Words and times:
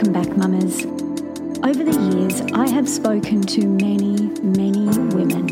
Welcome 0.00 0.22
back, 0.22 0.34
mamas. 0.38 0.86
Over 1.62 1.84
the 1.84 2.14
years, 2.14 2.40
I 2.54 2.66
have 2.70 2.88
spoken 2.88 3.42
to 3.42 3.66
many, 3.66 4.30
many 4.40 4.86
women 5.14 5.48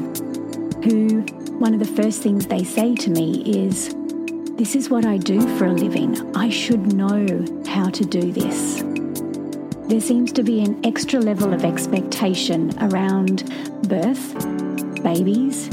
who, 0.83 1.21
one 1.59 1.75
of 1.75 1.81
the 1.81 2.03
first 2.03 2.23
things 2.23 2.47
they 2.47 2.65
say 2.65 2.95
to 2.95 3.11
me 3.11 3.43
is, 3.43 3.95
This 4.57 4.75
is 4.75 4.89
what 4.89 5.05
I 5.05 5.19
do 5.19 5.43
for 5.59 5.67
a 5.67 5.73
living. 5.75 6.35
I 6.35 6.49
should 6.49 6.95
know 6.95 7.45
how 7.67 7.91
to 7.91 8.05
do 8.07 8.33
this. 8.33 8.83
There 9.87 10.01
seems 10.01 10.33
to 10.33 10.43
be 10.43 10.63
an 10.63 10.81
extra 10.83 11.21
level 11.21 11.53
of 11.53 11.63
expectation 11.63 12.73
around 12.81 13.53
birth, 13.87 14.33
babies, 15.03 15.69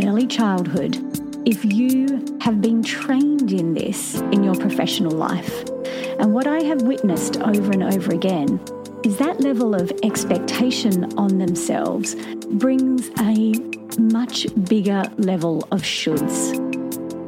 early 0.00 0.28
childhood. 0.28 0.96
If 1.44 1.64
you 1.64 2.38
have 2.40 2.60
been 2.60 2.84
trained 2.84 3.50
in 3.50 3.74
this 3.74 4.20
in 4.30 4.44
your 4.44 4.54
professional 4.54 5.10
life, 5.10 5.71
and 6.22 6.32
what 6.32 6.46
I 6.46 6.60
have 6.62 6.82
witnessed 6.82 7.38
over 7.38 7.72
and 7.72 7.82
over 7.82 8.14
again 8.14 8.60
is 9.02 9.16
that 9.16 9.40
level 9.40 9.74
of 9.74 9.90
expectation 10.04 11.18
on 11.18 11.38
themselves 11.38 12.14
brings 12.46 13.10
a 13.18 13.54
much 13.98 14.46
bigger 14.68 15.02
level 15.18 15.66
of 15.72 15.82
shoulds. 15.82 16.56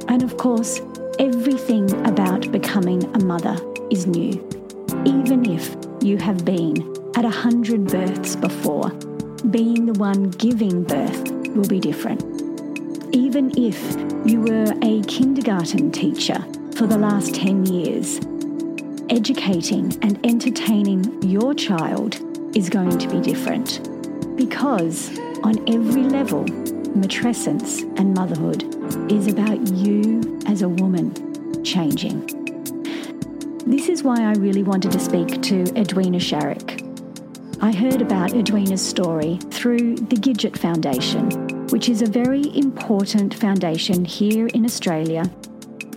And 0.09 0.23
of 0.23 0.37
course, 0.37 0.81
everything 1.19 1.91
about 2.07 2.53
becoming 2.53 3.03
a 3.17 3.25
mother 3.25 3.57
is 3.91 4.07
new. 4.07 4.35
Even 5.05 5.45
if 5.51 5.75
you 6.01 6.17
have 6.19 6.45
been 6.45 6.95
at 7.17 7.25
a 7.25 7.31
hundred 7.31 7.89
births 7.89 8.37
before, 8.37 8.91
being 9.51 9.87
the 9.87 9.99
one 9.99 10.31
giving 10.31 10.85
birth 10.85 11.33
will 11.49 11.67
be 11.67 11.81
different. 11.81 12.23
Even 13.13 13.51
if 13.59 13.77
you 14.25 14.41
were 14.43 14.73
a 14.83 15.03
kindergarten 15.09 15.91
teacher 15.91 16.39
for 16.77 16.87
the 16.87 16.97
last 16.97 17.35
10 17.35 17.67
years, 17.67 18.21
educating 19.11 19.97
and 20.03 20.25
entertaining 20.27 21.23
your 21.23 21.55
child 21.55 22.21
is 22.57 22.69
going 22.69 22.99
to 22.99 23.09
be 23.09 23.21
different. 23.21 23.89
Because 24.37 25.19
on 25.43 25.59
every 25.69 26.05
level, 26.05 26.45
matrescence 26.95 27.83
and 27.99 28.15
motherhood 28.15 28.63
is 29.11 29.27
about 29.27 29.67
you 29.69 30.41
as 30.47 30.63
a 30.63 30.69
woman 30.69 31.13
changing. 31.65 32.27
This 33.67 33.89
is 33.89 34.03
why 34.03 34.23
I 34.23 34.33
really 34.35 34.63
wanted 34.63 34.93
to 34.93 35.01
speak 35.01 35.43
to 35.43 35.63
Edwina 35.77 36.19
Sharrock. 36.19 36.83
I 37.63 37.73
heard 37.73 38.03
about 38.03 38.35
Edwina's 38.35 38.87
story 38.87 39.39
through 39.51 39.97
the 39.97 40.17
Gidget 40.17 40.59
Foundation, 40.59 41.67
which 41.69 41.89
is 41.89 42.03
a 42.03 42.07
very 42.07 42.57
important 42.57 43.35
foundation 43.35 44.05
here 44.05 44.49
in 44.49 44.65
Australia 44.65 45.31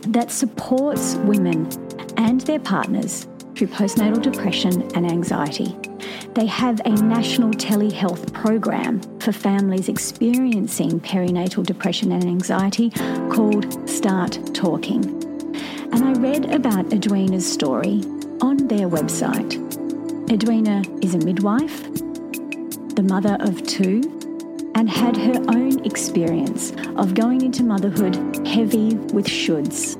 that 0.07 0.31
supports 0.31 1.16
women 1.16 1.69
and 2.17 2.41
their 2.41 2.59
partners 2.59 3.28
through 3.55 3.67
postnatal 3.67 4.22
depression 4.22 4.83
and 4.95 5.09
anxiety. 5.09 5.75
They 6.33 6.45
have 6.45 6.79
a 6.85 6.89
national 6.89 7.51
telehealth 7.51 8.31
program 8.33 9.01
for 9.19 9.31
families 9.31 9.89
experiencing 9.89 11.00
perinatal 11.00 11.66
depression 11.66 12.11
and 12.11 12.23
anxiety 12.25 12.91
called 13.31 13.89
Start 13.89 14.53
Talking. 14.53 15.05
And 15.91 16.03
I 16.03 16.13
read 16.13 16.53
about 16.53 16.94
Edwina's 16.94 17.51
story 17.51 18.03
on 18.41 18.67
their 18.67 18.88
website. 18.88 19.55
Edwina 20.31 20.84
is 21.01 21.16
a 21.16 21.19
midwife, 21.19 21.84
the 22.95 23.03
mother 23.03 23.38
of 23.39 23.66
two, 23.66 24.01
and 24.75 24.88
had 24.88 25.17
her 25.17 25.41
own 25.49 25.84
experience 25.85 26.72
of 26.97 27.16
going 27.16 27.41
into 27.41 27.63
motherhood 27.63 28.16
heavy 28.45 28.94
with 29.13 29.25
shoulds. 29.25 29.97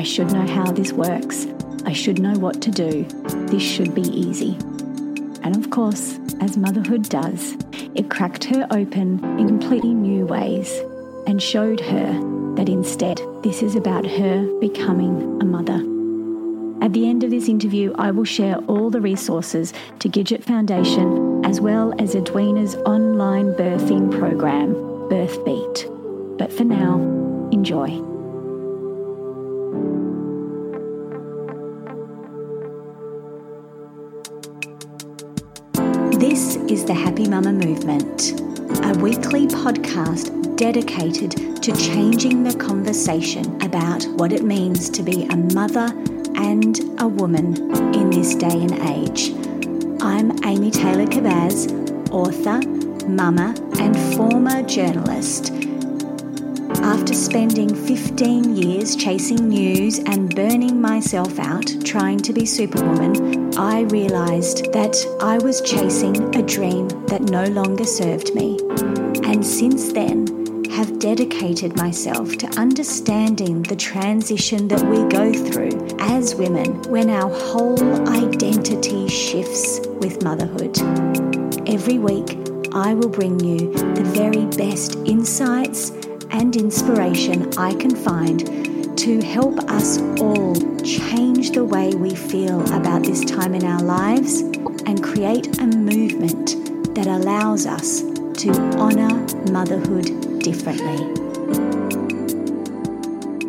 I 0.00 0.02
should 0.02 0.32
know 0.32 0.46
how 0.46 0.72
this 0.72 0.94
works. 0.94 1.46
I 1.84 1.92
should 1.92 2.20
know 2.20 2.32
what 2.38 2.62
to 2.62 2.70
do. 2.70 3.04
This 3.48 3.62
should 3.62 3.94
be 3.94 4.00
easy. 4.00 4.56
And 5.42 5.54
of 5.54 5.68
course, 5.68 6.18
as 6.40 6.56
motherhood 6.56 7.10
does, 7.10 7.54
it 7.94 8.08
cracked 8.08 8.44
her 8.44 8.66
open 8.70 9.22
in 9.38 9.46
completely 9.46 9.92
new 9.92 10.24
ways 10.24 10.74
and 11.26 11.42
showed 11.42 11.80
her 11.80 12.12
that 12.56 12.70
instead, 12.70 13.20
this 13.42 13.60
is 13.60 13.76
about 13.76 14.06
her 14.06 14.58
becoming 14.58 15.38
a 15.42 15.44
mother. 15.44 15.84
At 16.82 16.94
the 16.94 17.06
end 17.06 17.22
of 17.22 17.30
this 17.30 17.50
interview, 17.50 17.92
I 17.98 18.10
will 18.10 18.24
share 18.24 18.56
all 18.70 18.88
the 18.88 19.02
resources 19.02 19.74
to 19.98 20.08
Gidget 20.08 20.42
Foundation 20.42 21.44
as 21.44 21.60
well 21.60 21.92
as 21.98 22.14
Edwina's 22.14 22.74
online 22.86 23.52
birthing 23.52 24.18
program, 24.18 24.72
BirthBeat. 25.10 26.38
But 26.38 26.50
for 26.50 26.64
now, 26.64 26.96
enjoy. 27.52 28.09
Is 36.80 36.86
the 36.86 36.94
Happy 36.94 37.28
Mama 37.28 37.52
Movement, 37.52 38.40
a 38.86 38.98
weekly 39.00 39.46
podcast 39.46 40.56
dedicated 40.56 41.60
to 41.62 41.76
changing 41.76 42.42
the 42.42 42.56
conversation 42.56 43.60
about 43.60 44.02
what 44.16 44.32
it 44.32 44.44
means 44.44 44.88
to 44.88 45.02
be 45.02 45.24
a 45.24 45.36
mother 45.36 45.92
and 46.36 46.80
a 46.98 47.06
woman 47.06 47.54
in 47.94 48.08
this 48.08 48.34
day 48.34 48.48
and 48.48 48.72
age. 48.88 49.30
I'm 50.00 50.42
Amy 50.42 50.70
Taylor 50.70 51.04
Kabbaz, 51.04 51.68
author, 52.10 52.66
mama, 53.06 53.54
and 53.78 53.94
former 54.16 54.62
journalist. 54.62 55.52
After 56.82 57.14
spending 57.14 57.74
15 57.74 58.56
years 58.56 58.96
chasing 58.96 59.48
news 59.48 59.98
and 59.98 60.34
burning 60.34 60.80
myself 60.80 61.38
out 61.38 61.66
trying 61.84 62.18
to 62.20 62.32
be 62.32 62.46
Superwoman, 62.46 63.56
I 63.58 63.82
realised 63.82 64.72
that 64.72 64.96
I 65.20 65.38
was 65.38 65.60
chasing 65.60 66.34
a 66.34 66.42
dream 66.42 66.88
that 67.06 67.22
no 67.22 67.44
longer 67.44 67.84
served 67.84 68.34
me. 68.34 68.58
And 69.24 69.44
since 69.44 69.92
then, 69.92 70.26
have 70.70 70.98
dedicated 70.98 71.76
myself 71.76 72.36
to 72.38 72.46
understanding 72.58 73.62
the 73.62 73.76
transition 73.76 74.66
that 74.68 74.82
we 74.82 75.04
go 75.08 75.32
through 75.32 75.96
as 76.00 76.34
women 76.34 76.80
when 76.84 77.10
our 77.10 77.28
whole 77.28 78.08
identity 78.08 79.06
shifts 79.08 79.80
with 80.00 80.22
motherhood. 80.24 80.78
Every 81.68 81.98
week, 81.98 82.38
I 82.72 82.94
will 82.94 83.08
bring 83.08 83.38
you 83.40 83.72
the 83.94 84.04
very 84.04 84.46
best 84.46 84.96
insights 85.04 85.90
and 86.32 86.56
inspiration 86.56 87.52
I 87.58 87.74
can 87.74 87.94
find 87.94 88.98
to 88.98 89.20
help 89.22 89.58
us 89.70 89.98
all 90.20 90.54
change 90.82 91.52
the 91.52 91.64
way 91.64 91.94
we 91.94 92.14
feel 92.14 92.60
about 92.74 93.02
this 93.02 93.24
time 93.24 93.54
in 93.54 93.64
our 93.64 93.82
lives 93.82 94.40
and 94.40 95.02
create 95.02 95.58
a 95.58 95.66
movement 95.66 96.56
that 96.94 97.06
allows 97.06 97.66
us 97.66 98.02
to 98.42 98.50
honour 98.78 99.14
motherhood 99.52 100.40
differently. 100.40 101.20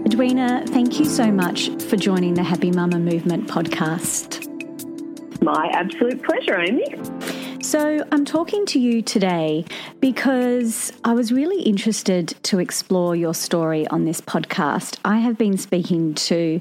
Edwina, 0.05 0.63
thank 0.67 0.99
you 0.99 1.05
so 1.05 1.31
much 1.31 1.69
for 1.83 1.97
joining 1.97 2.33
the 2.33 2.43
Happy 2.43 2.71
Mama 2.71 2.99
Movement 2.99 3.47
podcast. 3.47 4.47
My 5.41 5.69
absolute 5.73 6.21
pleasure, 6.23 6.59
Amy. 6.59 6.85
So, 7.71 8.05
I'm 8.11 8.25
talking 8.25 8.65
to 8.65 8.79
you 8.81 9.01
today 9.01 9.63
because 10.01 10.91
I 11.05 11.13
was 11.13 11.31
really 11.31 11.61
interested 11.61 12.35
to 12.43 12.59
explore 12.59 13.15
your 13.15 13.33
story 13.33 13.87
on 13.87 14.03
this 14.03 14.19
podcast. 14.19 14.97
I 15.05 15.19
have 15.19 15.37
been 15.37 15.57
speaking 15.57 16.13
to 16.15 16.59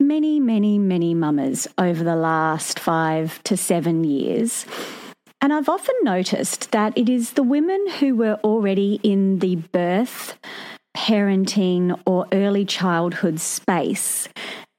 many, 0.00 0.40
many, 0.40 0.78
many 0.78 1.12
mamas 1.12 1.68
over 1.76 2.02
the 2.02 2.16
last 2.16 2.78
five 2.78 3.44
to 3.44 3.58
seven 3.58 4.04
years. 4.04 4.64
And 5.42 5.52
I've 5.52 5.68
often 5.68 5.96
noticed 6.02 6.72
that 6.72 6.96
it 6.96 7.10
is 7.10 7.32
the 7.32 7.42
women 7.42 7.90
who 8.00 8.16
were 8.16 8.40
already 8.42 9.00
in 9.02 9.40
the 9.40 9.56
birth, 9.56 10.38
parenting, 10.96 12.00
or 12.06 12.26
early 12.32 12.64
childhood 12.64 13.38
space 13.38 14.30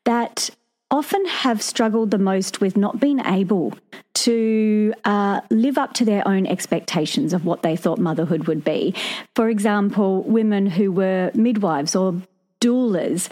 that 0.06 0.50
often 0.94 1.25
have 1.25 1.60
struggled 1.60 2.12
the 2.12 2.19
most 2.19 2.62
with 2.62 2.78
not 2.78 3.00
being 3.00 3.19
able 3.25 3.74
to 4.13 4.94
uh, 5.06 5.42
live 5.50 5.75
up 5.75 5.94
to 5.94 6.06
their 6.06 6.25
own 6.28 6.45
expectations 6.45 7.34
of 7.34 7.45
what 7.45 7.63
they 7.63 7.75
thought 7.75 7.98
motherhood 7.98 8.48
would 8.48 8.63
be. 8.63 8.94
For 9.36 9.50
example, 9.50 10.22
women 10.22 10.68
who 10.68 10.92
were 10.92 11.31
midwives 11.34 11.95
or 11.95 12.22
doulas 12.62 13.28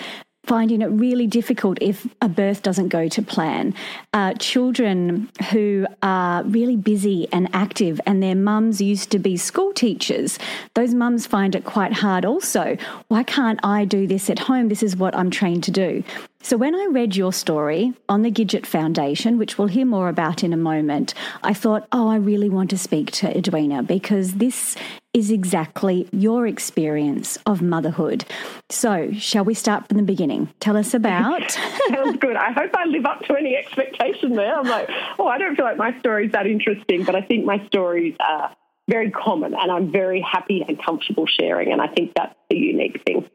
finding 0.45 0.81
it 0.81 0.87
really 0.87 1.27
difficult 1.27 1.77
if 1.81 2.07
a 2.21 2.27
birth 2.27 2.63
doesn't 2.63 2.87
go 2.87 3.07
to 3.07 3.21
plan. 3.21 3.73
Uh, 4.13 4.33
children 4.33 5.29
who 5.51 5.85
are 6.01 6.43
really 6.43 6.75
busy 6.75 7.27
and 7.31 7.47
active, 7.53 8.01
and 8.05 8.21
their 8.21 8.35
mums 8.35 8.81
used 8.81 9.11
to 9.11 9.19
be 9.19 9.37
school 9.37 9.71
teachers, 9.73 10.39
those 10.73 10.93
mums 10.93 11.27
find 11.27 11.55
it 11.55 11.63
quite 11.63 11.93
hard 11.93 12.25
also. 12.25 12.75
Why 13.07 13.23
can't 13.23 13.59
I 13.63 13.85
do 13.85 14.07
this 14.07 14.29
at 14.29 14.39
home? 14.39 14.69
This 14.69 14.83
is 14.83 14.95
what 14.95 15.15
I'm 15.15 15.29
trained 15.29 15.63
to 15.65 15.71
do. 15.71 16.03
So, 16.43 16.57
when 16.57 16.73
I 16.73 16.87
read 16.89 17.15
your 17.15 17.31
story 17.31 17.93
on 18.09 18.23
the 18.23 18.31
Gidget 18.31 18.65
Foundation, 18.65 19.37
which 19.37 19.59
we'll 19.59 19.67
hear 19.67 19.85
more 19.85 20.09
about 20.09 20.43
in 20.43 20.53
a 20.53 20.57
moment, 20.57 21.13
I 21.43 21.53
thought, 21.53 21.87
oh, 21.91 22.07
I 22.07 22.15
really 22.15 22.49
want 22.49 22.71
to 22.71 22.79
speak 22.79 23.11
to 23.11 23.37
Edwina 23.37 23.83
because 23.83 24.33
this 24.33 24.75
is 25.13 25.29
exactly 25.29 26.07
your 26.11 26.47
experience 26.47 27.37
of 27.45 27.61
motherhood. 27.61 28.25
So, 28.69 29.11
shall 29.11 29.43
we 29.43 29.53
start 29.53 29.87
from 29.87 29.97
the 29.97 30.03
beginning? 30.03 30.49
Tell 30.59 30.77
us 30.77 30.93
about. 30.93 31.51
Sounds 31.89 32.17
good. 32.17 32.35
I 32.37 32.51
hope 32.53 32.71
I 32.75 32.85
live 32.85 33.05
up 33.05 33.21
to 33.25 33.35
any 33.35 33.55
expectation 33.55 34.35
there. 34.35 34.57
I'm 34.57 34.67
like, 34.67 34.89
oh, 35.19 35.27
I 35.27 35.37
don't 35.37 35.55
feel 35.55 35.65
like 35.65 35.77
my 35.77 35.97
story 35.99 36.27
is 36.27 36.31
that 36.31 36.47
interesting, 36.47 37.03
but 37.03 37.15
I 37.15 37.21
think 37.21 37.45
my 37.45 37.65
stories 37.67 38.15
are 38.19 38.55
very 38.89 39.11
common 39.11 39.53
and 39.53 39.71
I'm 39.71 39.91
very 39.91 40.21
happy 40.21 40.63
and 40.67 40.81
comfortable 40.81 41.27
sharing. 41.27 41.71
And 41.71 41.81
I 41.81 41.87
think 41.87 42.13
that's 42.15 42.35
the 42.49 42.57
unique 42.57 43.01
thing. 43.05 43.29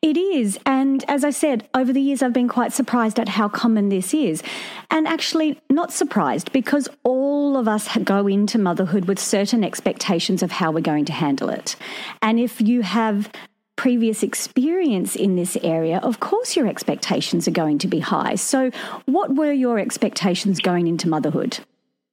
It 0.00 0.16
is. 0.16 0.58
And 0.64 1.04
as 1.08 1.24
I 1.24 1.30
said, 1.30 1.68
over 1.74 1.92
the 1.92 2.00
years, 2.00 2.22
I've 2.22 2.32
been 2.32 2.48
quite 2.48 2.72
surprised 2.72 3.18
at 3.18 3.28
how 3.28 3.48
common 3.48 3.88
this 3.88 4.14
is. 4.14 4.44
And 4.90 5.08
actually, 5.08 5.60
not 5.68 5.92
surprised 5.92 6.52
because 6.52 6.88
all 7.02 7.56
of 7.56 7.66
us 7.66 7.88
go 8.04 8.28
into 8.28 8.58
motherhood 8.58 9.06
with 9.06 9.18
certain 9.18 9.64
expectations 9.64 10.42
of 10.42 10.52
how 10.52 10.70
we're 10.70 10.80
going 10.80 11.04
to 11.06 11.12
handle 11.12 11.48
it. 11.48 11.74
And 12.22 12.38
if 12.38 12.60
you 12.60 12.82
have 12.82 13.28
previous 13.74 14.22
experience 14.22 15.16
in 15.16 15.34
this 15.34 15.56
area, 15.62 15.98
of 15.98 16.20
course 16.20 16.54
your 16.56 16.68
expectations 16.68 17.48
are 17.48 17.52
going 17.52 17.78
to 17.78 17.88
be 17.88 17.98
high. 17.98 18.36
So, 18.36 18.70
what 19.06 19.34
were 19.34 19.52
your 19.52 19.80
expectations 19.80 20.60
going 20.60 20.86
into 20.86 21.08
motherhood? 21.08 21.58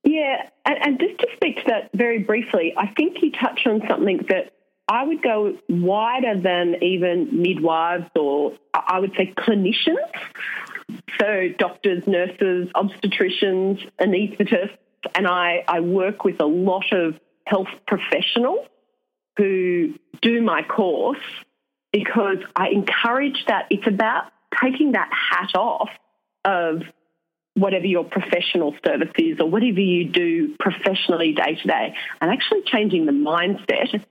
Yeah, 0.04 0.50
and, 0.66 0.78
and 0.82 1.00
just 1.00 1.20
to 1.20 1.28
speak 1.36 1.58
to 1.58 1.64
that 1.68 1.90
very 1.94 2.20
briefly, 2.20 2.74
I 2.78 2.88
think 2.96 3.18
you 3.22 3.32
touch 3.32 3.62
on 3.66 3.82
something 3.88 4.26
that 4.30 4.54
I 4.88 5.04
would 5.04 5.22
go 5.22 5.58
wider 5.68 6.40
than 6.40 6.84
even 6.84 7.42
midwives 7.42 8.10
or 8.16 8.54
I 8.74 9.00
would 9.00 9.14
say 9.18 9.34
clinicians. 9.36 9.98
So, 11.20 11.50
doctors, 11.58 12.06
nurses, 12.06 12.70
obstetricians, 12.76 13.90
anaesthetists, 14.00 14.78
and 15.16 15.28
I, 15.28 15.64
I 15.68 15.80
work 15.80 16.24
with 16.24 16.40
a 16.40 16.46
lot 16.46 16.92
of 16.92 17.16
health 17.48 17.70
professionals 17.88 18.68
who 19.38 19.96
do 20.22 20.42
my 20.42 20.62
course 20.64 21.18
because 21.92 22.38
I 22.56 22.70
encourage 22.70 23.46
that 23.48 23.68
it's 23.70 23.88
about 23.88 24.26
taking 24.62 24.94
that 24.94 25.10
hat 25.12 25.56
off 25.56 25.90
of 26.44 26.84
whatever 27.56 27.86
your 27.86 28.04
professional 28.04 28.76
service 28.86 29.12
is 29.18 29.40
or 29.40 29.50
whatever 29.50 29.80
you 29.80 30.10
do 30.10 30.56
professionally 30.60 31.34
day 31.34 31.56
to 31.56 31.68
day 31.68 31.96
and 32.22 32.32
actually 32.32 32.62
changing 32.66 33.06
the 33.06 33.14
mindset 33.14 34.04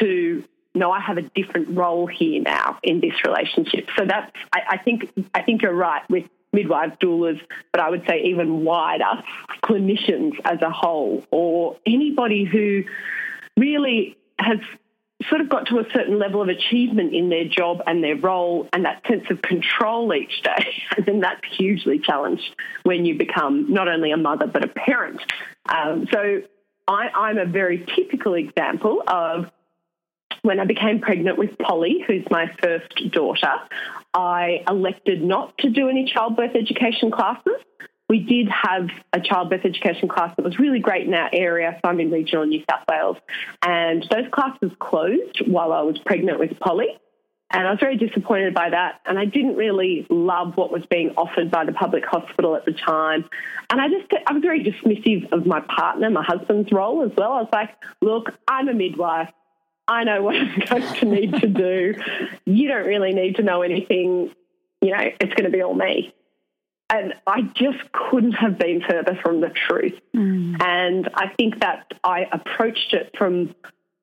to 0.00 0.44
no, 0.76 0.90
I 0.90 1.00
have 1.00 1.18
a 1.18 1.22
different 1.22 1.76
role 1.76 2.06
here 2.06 2.42
now 2.42 2.78
in 2.82 3.00
this 3.00 3.14
relationship. 3.24 3.88
So 3.96 4.04
that's 4.06 4.30
I, 4.52 4.60
I 4.70 4.78
think 4.78 5.10
I 5.32 5.42
think 5.42 5.62
you're 5.62 5.72
right 5.72 6.02
with 6.10 6.24
midwives, 6.52 6.94
doulas, 7.00 7.40
but 7.72 7.80
I 7.80 7.90
would 7.90 8.04
say 8.08 8.22
even 8.24 8.64
wider, 8.64 9.22
clinicians 9.62 10.34
as 10.44 10.62
a 10.62 10.70
whole, 10.70 11.24
or 11.30 11.76
anybody 11.84 12.44
who 12.44 12.84
really 13.56 14.16
has 14.38 14.58
sort 15.28 15.40
of 15.40 15.48
got 15.48 15.66
to 15.68 15.78
a 15.78 15.84
certain 15.92 16.18
level 16.18 16.42
of 16.42 16.48
achievement 16.48 17.14
in 17.14 17.28
their 17.28 17.44
job 17.44 17.82
and 17.86 18.02
their 18.02 18.16
role 18.16 18.68
and 18.72 18.84
that 18.84 19.02
sense 19.06 19.24
of 19.30 19.40
control 19.42 20.12
each 20.12 20.42
day. 20.42 20.74
And 20.96 21.06
then 21.06 21.20
that's 21.20 21.40
hugely 21.56 21.98
challenged 21.98 22.54
when 22.82 23.04
you 23.04 23.16
become 23.16 23.72
not 23.72 23.88
only 23.88 24.10
a 24.10 24.16
mother 24.16 24.46
but 24.46 24.64
a 24.64 24.68
parent. 24.68 25.20
Um, 25.68 26.06
so 26.12 26.42
I, 26.86 27.08
I'm 27.14 27.38
a 27.38 27.46
very 27.46 27.86
typical 27.94 28.34
example 28.34 29.02
of 29.06 29.50
when 30.42 30.60
I 30.60 30.66
became 30.66 31.00
pregnant 31.00 31.38
with 31.38 31.56
Polly, 31.58 32.04
who's 32.06 32.24
my 32.30 32.50
first 32.62 32.94
daughter, 33.12 33.52
I 34.12 34.62
elected 34.68 35.22
not 35.22 35.56
to 35.58 35.70
do 35.70 35.88
any 35.88 36.04
childbirth 36.04 36.54
education 36.54 37.10
classes. 37.10 37.56
We 38.10 38.20
did 38.20 38.48
have 38.48 38.88
a 39.14 39.20
childbirth 39.20 39.64
education 39.64 40.08
class 40.08 40.36
that 40.36 40.44
was 40.44 40.58
really 40.58 40.80
great 40.80 41.06
in 41.06 41.14
our 41.14 41.30
area. 41.32 41.80
So 41.82 41.88
I'm 41.88 41.98
in 41.98 42.10
regional 42.10 42.44
New 42.44 42.62
South 42.70 42.84
Wales. 42.88 43.16
And 43.62 44.06
those 44.10 44.26
classes 44.30 44.70
closed 44.78 45.42
while 45.46 45.72
I 45.72 45.80
was 45.80 45.98
pregnant 46.04 46.38
with 46.38 46.58
Polly. 46.60 46.88
And 47.50 47.66
I 47.66 47.70
was 47.70 47.80
very 47.80 47.96
disappointed 47.96 48.52
by 48.52 48.70
that. 48.70 49.00
And 49.06 49.18
I 49.18 49.24
didn't 49.24 49.56
really 49.56 50.06
love 50.10 50.56
what 50.56 50.70
was 50.70 50.84
being 50.90 51.10
offered 51.16 51.50
by 51.50 51.64
the 51.64 51.72
public 51.72 52.04
hospital 52.04 52.56
at 52.56 52.66
the 52.66 52.72
time. 52.72 53.24
And 53.70 53.80
I 53.80 53.88
just, 53.88 54.12
I 54.26 54.32
was 54.32 54.42
very 54.42 54.62
dismissive 54.62 55.32
of 55.32 55.46
my 55.46 55.60
partner, 55.60 56.10
my 56.10 56.24
husband's 56.24 56.70
role 56.72 57.02
as 57.02 57.12
well. 57.16 57.32
I 57.32 57.40
was 57.40 57.50
like, 57.52 57.70
look, 58.02 58.30
I'm 58.46 58.68
a 58.68 58.74
midwife. 58.74 59.30
I 59.86 60.04
know 60.04 60.22
what 60.22 60.34
I'm 60.70 60.80
going 60.80 60.94
to 60.94 61.04
need 61.06 61.34
to 61.40 61.46
do. 61.46 61.94
You 62.44 62.68
don't 62.68 62.86
really 62.86 63.12
need 63.12 63.36
to 63.36 63.42
know 63.42 63.62
anything. 63.62 64.34
You 64.80 64.90
know, 64.90 65.10
it's 65.20 65.34
going 65.34 65.44
to 65.44 65.50
be 65.50 65.62
all 65.62 65.74
me. 65.74 66.14
And 66.90 67.14
I 67.26 67.42
just 67.42 67.78
couldn't 67.92 68.32
have 68.32 68.58
been 68.58 68.82
further 68.88 69.18
from 69.22 69.40
the 69.40 69.48
truth. 69.48 69.98
Mm. 70.14 70.62
And 70.62 71.08
I 71.14 71.28
think 71.36 71.60
that 71.60 71.92
I 72.04 72.26
approached 72.30 72.92
it 72.92 73.14
from 73.16 73.54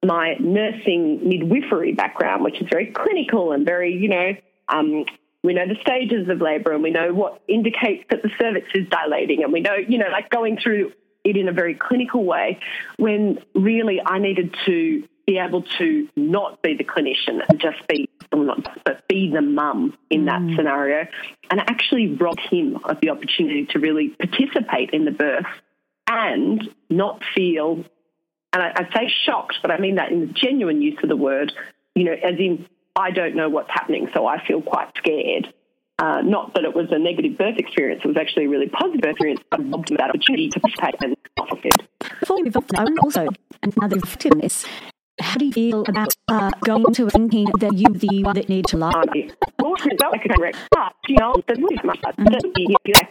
my 0.03 0.35
nursing 0.39 1.27
midwifery 1.29 1.93
background, 1.93 2.43
which 2.43 2.59
is 2.59 2.67
very 2.71 2.87
clinical 2.87 3.51
and 3.51 3.65
very, 3.65 3.95
you 3.95 4.09
know, 4.09 4.33
um, 4.67 5.05
we 5.43 5.53
know 5.53 5.67
the 5.67 5.77
stages 5.81 6.27
of 6.29 6.41
labour 6.41 6.71
and 6.71 6.83
we 6.83 6.91
know 6.91 7.13
what 7.13 7.41
indicates 7.47 8.03
that 8.09 8.23
the 8.23 8.29
cervix 8.39 8.67
is 8.73 8.87
dilating 8.89 9.43
and 9.43 9.53
we 9.53 9.61
know, 9.61 9.75
you 9.75 9.97
know, 9.97 10.09
like 10.11 10.29
going 10.29 10.57
through 10.57 10.91
it 11.23 11.37
in 11.37 11.47
a 11.47 11.51
very 11.51 11.75
clinical 11.75 12.23
way 12.23 12.59
when 12.97 13.39
really 13.53 14.01
I 14.03 14.17
needed 14.17 14.55
to 14.65 15.03
be 15.31 15.37
able 15.37 15.61
to 15.61 16.09
not 16.17 16.61
be 16.61 16.75
the 16.75 16.83
clinician 16.83 17.39
and 17.47 17.57
just 17.59 17.87
be, 17.87 18.09
not, 18.33 18.83
but 18.83 19.07
be 19.07 19.31
the 19.33 19.41
mum 19.41 19.97
in 20.09 20.25
that 20.25 20.41
mm. 20.41 20.55
scenario, 20.57 21.07
and 21.49 21.61
actually 21.61 22.15
rob 22.15 22.37
him 22.37 22.77
of 22.83 22.99
the 23.01 23.09
opportunity 23.09 23.65
to 23.65 23.79
really 23.79 24.09
participate 24.09 24.89
in 24.91 25.05
the 25.05 25.11
birth 25.11 25.45
and 26.09 26.69
not 26.89 27.21
feel, 27.33 27.85
and 28.51 28.61
I, 28.61 28.73
I 28.75 28.83
say 28.93 29.13
shocked, 29.25 29.59
but 29.61 29.71
I 29.71 29.79
mean 29.79 29.95
that 29.95 30.11
in 30.11 30.19
the 30.19 30.33
genuine 30.33 30.81
use 30.81 30.99
of 31.01 31.07
the 31.07 31.15
word, 31.15 31.53
you 31.95 32.03
know, 32.03 32.13
as 32.13 32.37
in 32.37 32.67
I 32.93 33.11
don't 33.11 33.35
know 33.35 33.47
what's 33.47 33.71
happening, 33.71 34.09
so 34.13 34.27
I 34.27 34.45
feel 34.45 34.61
quite 34.61 34.89
scared. 34.97 35.53
Uh, 35.97 36.21
not 36.21 36.55
that 36.55 36.65
it 36.65 36.75
was 36.75 36.87
a 36.91 36.99
negative 36.99 37.37
birth 37.37 37.57
experience, 37.57 38.01
it 38.03 38.07
was 38.07 38.17
actually 38.17 38.45
a 38.45 38.49
really 38.49 38.67
positive 38.67 39.05
experience. 39.05 39.39
I 39.49 39.57
robbed 39.61 39.91
him 39.91 39.97
that 39.97 40.09
opportunity 40.09 40.49
to 40.49 40.59
participate 40.59 40.95
and 40.99 41.15
Before 42.19 42.35
we 42.35 42.43
move 42.43 42.57
on, 42.57 42.63
I 42.75 42.85
also 43.01 43.27
another 43.63 43.97
effectiveness 43.97 44.65
how 45.19 45.37
do 45.37 45.45
you 45.45 45.51
feel 45.51 45.81
about 45.87 46.15
uh, 46.27 46.51
going 46.63 46.93
to 46.93 47.07
a 47.07 47.09
thinking 47.09 47.47
that 47.59 47.73
you're 47.77 47.91
the 47.93 48.23
one 48.23 48.35
that 48.35 48.49
needs 48.49 48.71
to 48.71 48.77
lie? 48.77 48.91
Well, 49.59 49.75
I 49.77 50.17
could 50.17 50.35
correct, 50.35 50.57
but 50.71 50.93
you 51.07 51.17
know, 51.19 51.35
there's 51.47 51.59
really 51.59 51.79
much 51.83 52.01
that 52.01 52.15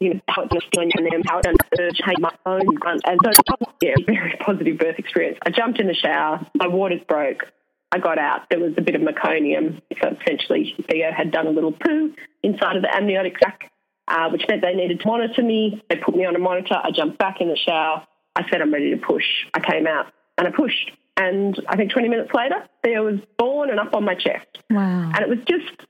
you 0.01 0.15
know, 0.15 0.21
how 0.29 0.43
it's 0.43 0.67
feeling 0.73 0.91
and 0.97 1.07
then 1.07 1.23
how 1.27 1.41
it 1.41 2.21
my 2.21 2.33
own 2.47 2.75
grunt. 2.77 3.03
And 3.07 3.19
so, 3.25 3.57
yeah, 3.83 3.95
very 4.07 4.37
positive 4.41 4.79
birth 4.79 4.99
experience. 4.99 5.39
I 5.45 5.51
jumped 5.51 5.81
in 5.81 5.87
the 5.87 5.95
shower, 5.95 6.47
my 6.55 6.67
waters 6.69 7.01
broke. 7.09 7.45
I 7.93 7.99
got 7.99 8.19
out. 8.19 8.43
There 8.51 8.61
was 8.61 8.73
a 8.79 8.83
bit 8.83 8.95
of 8.95 9.03
meconium. 9.03 9.81
So 10.01 10.17
essentially, 10.21 10.75
Theo 10.89 11.11
had 11.11 11.33
done 11.33 11.49
a 11.49 11.51
little 11.51 11.73
poo 11.73 12.15
inside 12.43 12.77
of 12.77 12.83
the 12.83 12.95
amniotic 12.95 13.35
sac, 13.43 13.71
uh, 14.07 14.29
which 14.31 14.43
meant 14.49 14.63
they 14.63 14.75
needed 14.75 15.01
to 15.01 15.07
monitor 15.07 15.43
me. 15.43 15.83
They 15.91 15.97
put 15.97 16.15
me 16.15 16.25
on 16.25 16.37
a 16.37 16.39
monitor. 16.39 16.75
I 16.75 16.93
jumped 16.93 17.19
back 17.19 17.41
in 17.41 17.49
the 17.49 17.57
shower. 17.57 18.07
I 18.37 18.49
said, 18.49 18.63
I'm 18.63 18.73
ready 18.73 18.91
to 18.91 18.97
push. 18.97 19.25
I 19.55 19.61
came 19.61 19.89
out 19.89 20.07
and 20.39 20.47
I 20.47 20.53
pushed. 20.53 20.93
And 21.21 21.61
I 21.69 21.77
think 21.77 21.93
20 21.93 22.09
minutes 22.09 22.31
later, 22.33 22.67
Theo 22.83 23.05
was 23.05 23.21
born 23.37 23.69
and 23.69 23.79
up 23.79 23.95
on 23.95 24.05
my 24.05 24.15
chest. 24.15 24.47
Wow. 24.71 25.13
And 25.15 25.19
it 25.19 25.29
was 25.29 25.41
just, 25.47 25.87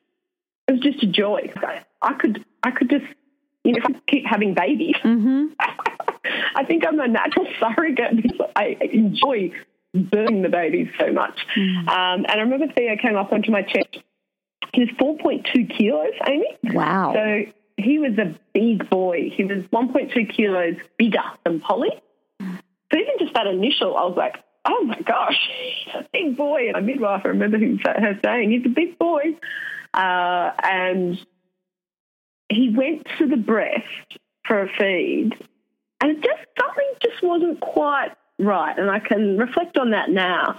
it 0.66 0.72
was 0.72 0.80
just 0.80 1.02
a 1.04 1.06
joy. 1.06 1.52
I, 1.56 1.84
I 2.02 2.14
could, 2.14 2.44
I 2.64 2.72
could 2.72 2.90
just, 2.90 3.04
you 3.62 3.72
know, 3.72 3.78
if 3.78 3.96
I 3.96 4.00
keep 4.08 4.26
having 4.26 4.54
babies, 4.54 4.96
mm-hmm. 5.04 5.46
I 6.56 6.64
think 6.64 6.84
I'm 6.84 6.98
a 6.98 7.06
natural 7.06 7.46
surrogate 7.60 8.16
because 8.16 8.40
I 8.56 8.76
enjoy 8.92 9.52
birthing 9.94 10.42
the 10.42 10.48
babies 10.48 10.88
so 10.98 11.12
much. 11.12 11.38
Mm. 11.56 11.88
Um, 11.88 12.24
and 12.28 12.32
I 12.32 12.40
remember 12.40 12.66
Theo 12.74 12.96
came 12.96 13.16
up 13.16 13.32
onto 13.32 13.52
my 13.52 13.62
chest. 13.62 13.98
He 14.74 14.80
was 14.80 14.90
4.2 15.00 15.76
kilos, 15.76 16.14
Amy. 16.26 16.58
Wow. 16.74 17.12
So 17.14 17.52
he 17.76 18.00
was 18.00 18.18
a 18.18 18.36
big 18.52 18.90
boy. 18.90 19.30
He 19.32 19.44
was 19.44 19.62
1.2 19.72 20.34
kilos 20.34 20.74
bigger 20.98 21.22
than 21.44 21.60
Polly. 21.60 21.90
So 22.40 22.98
even 22.98 23.14
just 23.20 23.34
that 23.34 23.46
initial, 23.46 23.96
I 23.96 24.04
was 24.04 24.16
like, 24.16 24.42
oh 24.64 24.84
my 24.84 25.00
gosh, 25.00 25.48
a 25.94 26.04
big 26.12 26.36
boy. 26.36 26.66
And 26.66 26.72
my 26.74 26.80
midwife, 26.80 27.22
I 27.24 27.28
remember 27.28 27.58
her 27.58 28.18
saying, 28.24 28.50
he's 28.50 28.66
a 28.66 28.74
big 28.74 28.98
boy. 28.98 29.36
Uh, 29.94 30.50
and 30.62 31.18
he 32.48 32.74
went 32.76 33.06
to 33.18 33.26
the 33.26 33.36
breast 33.36 34.18
for 34.44 34.62
a 34.62 34.68
feed, 34.78 35.32
and 36.00 36.10
it 36.10 36.22
just 36.22 36.40
something 36.58 36.86
just 37.02 37.22
wasn't 37.22 37.60
quite 37.60 38.10
right. 38.38 38.76
And 38.78 38.90
I 38.90 38.98
can 39.00 39.38
reflect 39.38 39.78
on 39.78 39.90
that 39.90 40.10
now. 40.10 40.58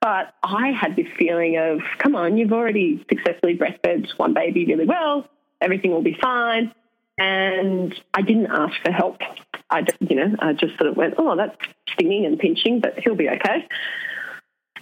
But 0.00 0.32
I 0.42 0.68
had 0.68 0.96
this 0.96 1.08
feeling 1.18 1.58
of, 1.58 1.80
come 1.98 2.16
on, 2.16 2.38
you've 2.38 2.52
already 2.52 3.04
successfully 3.10 3.58
breastfed 3.58 4.08
one 4.16 4.32
baby 4.32 4.64
really 4.64 4.86
well. 4.86 5.28
Everything 5.60 5.90
will 5.90 6.02
be 6.02 6.16
fine. 6.20 6.72
And 7.20 7.94
I 8.14 8.22
didn't 8.22 8.46
ask 8.46 8.74
for 8.82 8.90
help. 8.90 9.18
I, 9.68 9.84
you 10.00 10.16
know, 10.16 10.34
I 10.40 10.54
just 10.54 10.78
sort 10.78 10.90
of 10.90 10.96
went, 10.96 11.14
oh, 11.18 11.36
that's 11.36 11.54
stinging 11.92 12.24
and 12.24 12.38
pinching, 12.38 12.80
but 12.80 12.98
he'll 12.98 13.14
be 13.14 13.28
okay. 13.28 13.68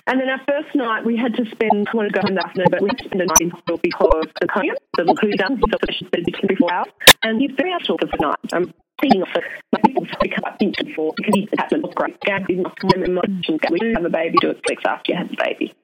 And 0.07 0.21
then 0.21 0.28
our 0.30 0.40
first 0.49 0.75
night, 0.75 1.04
we 1.04 1.16
had 1.16 1.35
to 1.35 1.45
spend, 1.50 1.88
I 1.92 1.97
wanted 1.97 2.14
to 2.14 2.21
go 2.21 2.26
home 2.26 2.37
that 2.37 2.47
afternoon, 2.47 2.68
but 2.71 2.80
we 2.80 2.88
had 2.88 2.99
to 2.99 3.04
spend 3.04 3.21
the 3.21 3.26
night 3.26 3.40
in 3.40 3.50
hospital 3.50 3.78
because 3.83 4.26
the 4.40 4.47
cardiac, 4.47 4.78
the 4.97 5.18
who 5.21 5.33
done 5.33 5.57
his 5.57 5.75
operation 5.75 6.09
said 6.14 6.25
between 6.25 6.57
four 6.57 6.73
hours. 6.73 6.88
And 7.23 7.40
he's 7.40 7.50
very 7.59 7.73
outdoor 7.73 7.99
for 7.99 8.07
the 8.07 8.16
night. 8.18 8.38
I'm 8.52 8.73
thinking 9.00 9.23
of 9.23 9.28
it. 9.35 9.45
My 9.73 9.80
people 9.85 10.07
come 10.07 10.45
up 10.47 10.57
into 10.61 10.95
for 10.95 11.12
because 11.16 11.35
his 11.35 11.49
attachment 11.52 11.85
was 11.85 11.95
great. 11.95 12.21
Gag 12.21 12.47
did 12.47 12.59
not 12.59 12.78
come 12.78 12.90
in 12.95 13.02
emotions. 13.02 13.61
We 13.68 13.80
do 13.80 13.92
have 13.95 14.04
a 14.04 14.11
baby, 14.11 14.38
do 14.40 14.50
it 14.50 14.62
weeks 14.68 14.85
after 14.87 15.12
you 15.12 15.18
have 15.18 15.28
the 15.28 15.37
baby. 15.45 15.75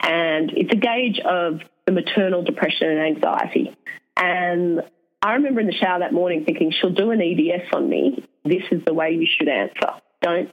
And 0.00 0.52
it's 0.56 0.72
a 0.72 0.76
gauge 0.76 1.20
of 1.20 1.60
the 1.86 1.92
maternal 1.92 2.42
depression 2.42 2.88
and 2.88 3.16
anxiety. 3.16 3.74
And 4.16 4.82
I 5.22 5.34
remember 5.34 5.60
in 5.60 5.68
the 5.68 5.72
shower 5.72 6.00
that 6.00 6.12
morning 6.12 6.44
thinking, 6.44 6.72
she'll 6.72 6.90
do 6.90 7.12
an 7.12 7.20
EDS 7.22 7.68
on 7.72 7.88
me. 7.88 8.24
This 8.44 8.64
is 8.72 8.82
the 8.84 8.92
way 8.92 9.12
you 9.12 9.26
should 9.38 9.48
answer. 9.48 10.00
Don't 10.20 10.52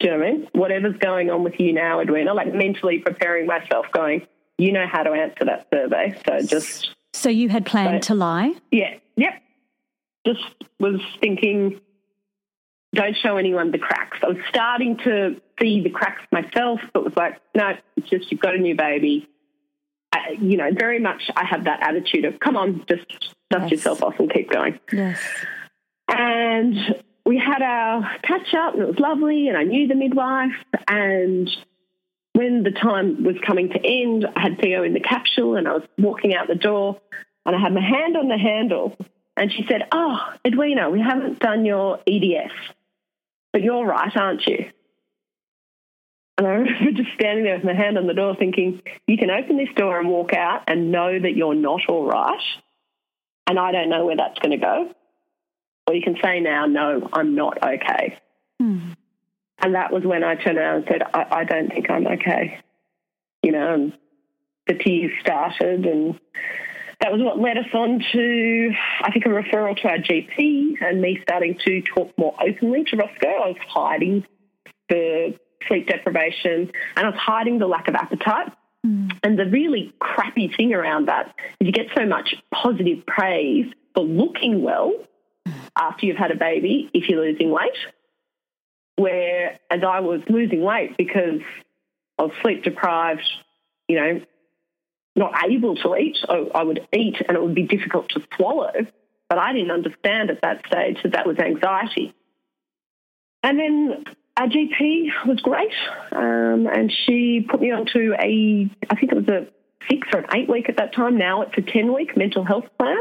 do 0.00 0.06
you 0.06 0.16
know 0.16 0.24
I 0.24 0.30
mean? 0.30 0.48
Whatever's 0.52 0.96
going 0.98 1.30
on 1.30 1.42
with 1.42 1.58
you 1.58 1.72
now, 1.72 2.00
Edwina, 2.00 2.32
like 2.32 2.54
mentally 2.54 3.00
preparing 3.00 3.46
myself, 3.46 3.86
going, 3.92 4.26
you 4.56 4.72
know 4.72 4.86
how 4.86 5.02
to 5.02 5.10
answer 5.10 5.44
that 5.46 5.66
survey. 5.72 6.16
So 6.26 6.46
just. 6.46 6.94
So 7.12 7.28
you 7.28 7.48
had 7.48 7.66
planned 7.66 8.04
so, 8.04 8.14
to 8.14 8.18
lie? 8.18 8.54
Yeah. 8.70 8.94
Yep. 9.16 9.42
Just 10.24 10.54
was 10.78 11.00
thinking, 11.20 11.80
don't 12.94 13.16
show 13.16 13.38
anyone 13.38 13.72
the 13.72 13.78
cracks. 13.78 14.18
I 14.22 14.28
was 14.28 14.36
starting 14.48 14.98
to 14.98 15.40
see 15.60 15.80
the 15.82 15.90
cracks 15.90 16.22
myself, 16.30 16.80
but 16.92 17.04
was 17.04 17.16
like, 17.16 17.40
no, 17.56 17.72
it's 17.96 18.08
just 18.08 18.30
you've 18.30 18.40
got 18.40 18.54
a 18.54 18.58
new 18.58 18.76
baby. 18.76 19.28
I, 20.12 20.36
you 20.40 20.56
know, 20.56 20.70
very 20.72 21.00
much 21.00 21.22
I 21.34 21.44
have 21.44 21.64
that 21.64 21.82
attitude 21.82 22.24
of, 22.24 22.38
come 22.38 22.56
on, 22.56 22.84
just 22.88 23.34
dust 23.50 23.64
yes. 23.64 23.70
yourself 23.72 24.02
off 24.02 24.18
and 24.18 24.32
keep 24.32 24.50
going. 24.50 24.78
Yes. 24.92 25.20
And 26.08 26.76
we 27.24 27.38
had 27.38 27.62
our 27.62 28.16
catch 28.22 28.54
up 28.54 28.74
and 28.74 28.82
it 28.82 28.88
was 28.88 28.98
lovely 28.98 29.48
and 29.48 29.56
I 29.56 29.64
knew 29.64 29.86
the 29.86 29.94
midwife 29.94 30.54
and 30.86 31.48
when 32.32 32.62
the 32.62 32.70
time 32.70 33.24
was 33.24 33.36
coming 33.44 33.68
to 33.70 33.80
end, 33.84 34.26
I 34.36 34.40
had 34.40 34.60
Theo 34.60 34.84
in 34.84 34.94
the 34.94 35.00
capsule 35.00 35.56
and 35.56 35.66
I 35.66 35.72
was 35.72 35.82
walking 35.98 36.34
out 36.34 36.46
the 36.46 36.54
door 36.54 37.00
and 37.44 37.56
I 37.56 37.60
had 37.60 37.74
my 37.74 37.80
hand 37.80 38.16
on 38.16 38.28
the 38.28 38.38
handle 38.38 38.96
and 39.36 39.52
she 39.52 39.64
said, 39.68 39.88
Oh, 39.92 40.18
Edwina, 40.44 40.88
we 40.90 41.00
haven't 41.00 41.40
done 41.40 41.64
your 41.64 42.00
EDS, 42.06 42.52
but 43.52 43.62
you're 43.62 43.84
right, 43.84 44.16
aren't 44.16 44.46
you? 44.46 44.70
And 46.38 46.46
I 46.46 46.50
remember 46.54 47.02
just 47.02 47.14
standing 47.14 47.44
there 47.44 47.56
with 47.56 47.64
my 47.64 47.74
hand 47.74 47.98
on 47.98 48.06
the 48.06 48.14
door 48.14 48.36
thinking, 48.36 48.82
you 49.06 49.18
can 49.18 49.30
open 49.30 49.56
this 49.56 49.74
door 49.76 49.98
and 49.98 50.08
walk 50.08 50.32
out 50.32 50.62
and 50.68 50.92
know 50.92 51.18
that 51.18 51.36
you're 51.36 51.54
not 51.54 51.80
all 51.88 52.06
right. 52.06 52.40
And 53.48 53.58
I 53.58 53.72
don't 53.72 53.88
know 53.88 54.04
where 54.04 54.16
that's 54.16 54.38
going 54.40 54.52
to 54.52 54.64
go. 54.64 54.92
Or 55.86 55.94
you 55.94 56.02
can 56.02 56.16
say 56.22 56.40
now, 56.40 56.66
no, 56.66 57.08
I'm 57.12 57.34
not 57.34 57.56
okay. 57.62 58.18
Mm. 58.60 58.94
And 59.58 59.74
that 59.74 59.90
was 59.90 60.04
when 60.04 60.22
I 60.22 60.34
turned 60.34 60.58
around 60.58 60.76
and 60.76 60.84
said, 60.86 61.02
I, 61.02 61.40
I 61.40 61.44
don't 61.44 61.68
think 61.68 61.90
I'm 61.90 62.06
okay. 62.06 62.60
You 63.42 63.52
know, 63.52 63.74
and 63.74 63.92
the 64.66 64.74
tears 64.74 65.12
started 65.20 65.86
and 65.86 66.20
that 67.00 67.12
was 67.12 67.22
what 67.22 67.40
led 67.40 67.56
us 67.56 67.72
on 67.72 68.04
to, 68.12 68.70
I 69.02 69.12
think, 69.12 69.24
a 69.24 69.28
referral 69.28 69.80
to 69.80 69.88
our 69.88 69.98
GP 69.98 70.82
and 70.82 71.00
me 71.00 71.20
starting 71.22 71.56
to 71.64 71.80
talk 71.82 72.12
more 72.18 72.34
openly 72.40 72.84
to 72.84 72.96
Roscoe. 72.96 73.28
I 73.28 73.48
was 73.48 73.56
hiding 73.68 74.26
the 74.88 75.38
sleep 75.68 75.86
deprivation 75.86 76.72
and 76.96 77.06
I 77.06 77.08
was 77.08 77.18
hiding 77.18 77.58
the 77.58 77.68
lack 77.68 77.88
of 77.88 77.94
appetite. 77.94 78.52
Mm. 78.86 79.18
And 79.22 79.38
the 79.38 79.46
really 79.46 79.92
crappy 79.98 80.48
thing 80.56 80.72
around 80.72 81.08
that 81.08 81.34
is 81.60 81.66
you 81.66 81.72
get 81.72 81.86
so 81.96 82.06
much 82.06 82.34
positive 82.52 83.04
praise 83.06 83.66
for 83.94 84.04
looking 84.04 84.62
well 84.62 84.92
after 85.76 86.06
you've 86.06 86.16
had 86.16 86.30
a 86.30 86.36
baby 86.36 86.90
if 86.92 87.08
you're 87.08 87.24
losing 87.24 87.50
weight. 87.50 87.76
Whereas 88.96 89.58
I 89.70 90.00
was 90.00 90.20
losing 90.28 90.62
weight 90.62 90.96
because 90.96 91.40
I 92.18 92.24
was 92.24 92.32
sleep 92.42 92.64
deprived, 92.64 93.22
you 93.86 93.96
know, 93.96 94.20
not 95.14 95.32
able 95.48 95.76
to 95.76 95.96
eat. 95.96 96.16
So 96.26 96.50
I 96.54 96.62
would 96.62 96.86
eat 96.92 97.16
and 97.26 97.36
it 97.36 97.42
would 97.42 97.54
be 97.54 97.64
difficult 97.64 98.08
to 98.10 98.22
swallow. 98.36 98.72
But 99.28 99.38
I 99.38 99.52
didn't 99.52 99.70
understand 99.70 100.30
at 100.30 100.40
that 100.42 100.62
stage 100.66 100.98
that 101.02 101.12
that 101.12 101.26
was 101.26 101.38
anxiety. 101.38 102.14
And 103.42 103.58
then 103.58 104.04
our 104.38 104.46
GP 104.46 105.26
was 105.26 105.40
great. 105.40 105.72
Um, 106.12 106.68
and 106.72 106.92
she 107.06 107.44
put 107.48 107.60
me 107.60 107.72
onto 107.72 108.12
a, 108.14 108.70
I 108.88 108.94
think 108.94 109.12
it 109.12 109.16
was 109.16 109.28
a 109.28 109.48
six 109.90 110.06
or 110.14 110.20
an 110.20 110.26
eight 110.36 110.48
week 110.48 110.68
at 110.68 110.76
that 110.76 110.94
time. 110.94 111.18
Now 111.18 111.42
it's 111.42 111.58
a 111.58 111.62
10 111.62 111.92
week 111.92 112.16
mental 112.16 112.44
health 112.44 112.66
plan. 112.78 112.98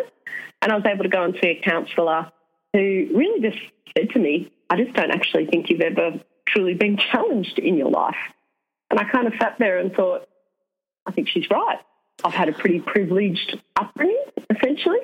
And 0.62 0.72
I 0.72 0.76
was 0.76 0.86
able 0.86 1.04
to 1.04 1.10
go 1.10 1.24
and 1.24 1.36
see 1.42 1.50
a 1.50 1.62
counsellor 1.62 2.32
who 2.74 3.08
really 3.14 3.42
just 3.42 3.62
said 3.96 4.10
to 4.12 4.20
me, 4.20 4.52
I 4.70 4.78
just 4.78 4.94
don't 4.94 5.12
actually 5.12 5.46
think 5.46 5.70
you've 5.70 5.82
ever 5.82 6.20
truly 6.48 6.74
been 6.74 6.98
challenged 6.98 7.60
in 7.60 7.78
your 7.78 7.92
life. 7.92 8.16
And 8.90 9.00
I 9.00 9.04
kind 9.04 9.28
of 9.28 9.34
sat 9.40 9.58
there 9.60 9.78
and 9.78 9.94
thought, 9.94 10.28
I 11.06 11.12
think 11.12 11.28
she's 11.30 11.50
right. 11.52 11.80
I've 12.24 12.34
had 12.34 12.50
a 12.50 12.54
pretty 12.54 12.80
privileged 12.80 13.62
upbringing, 13.76 14.24
essentially. 14.50 15.00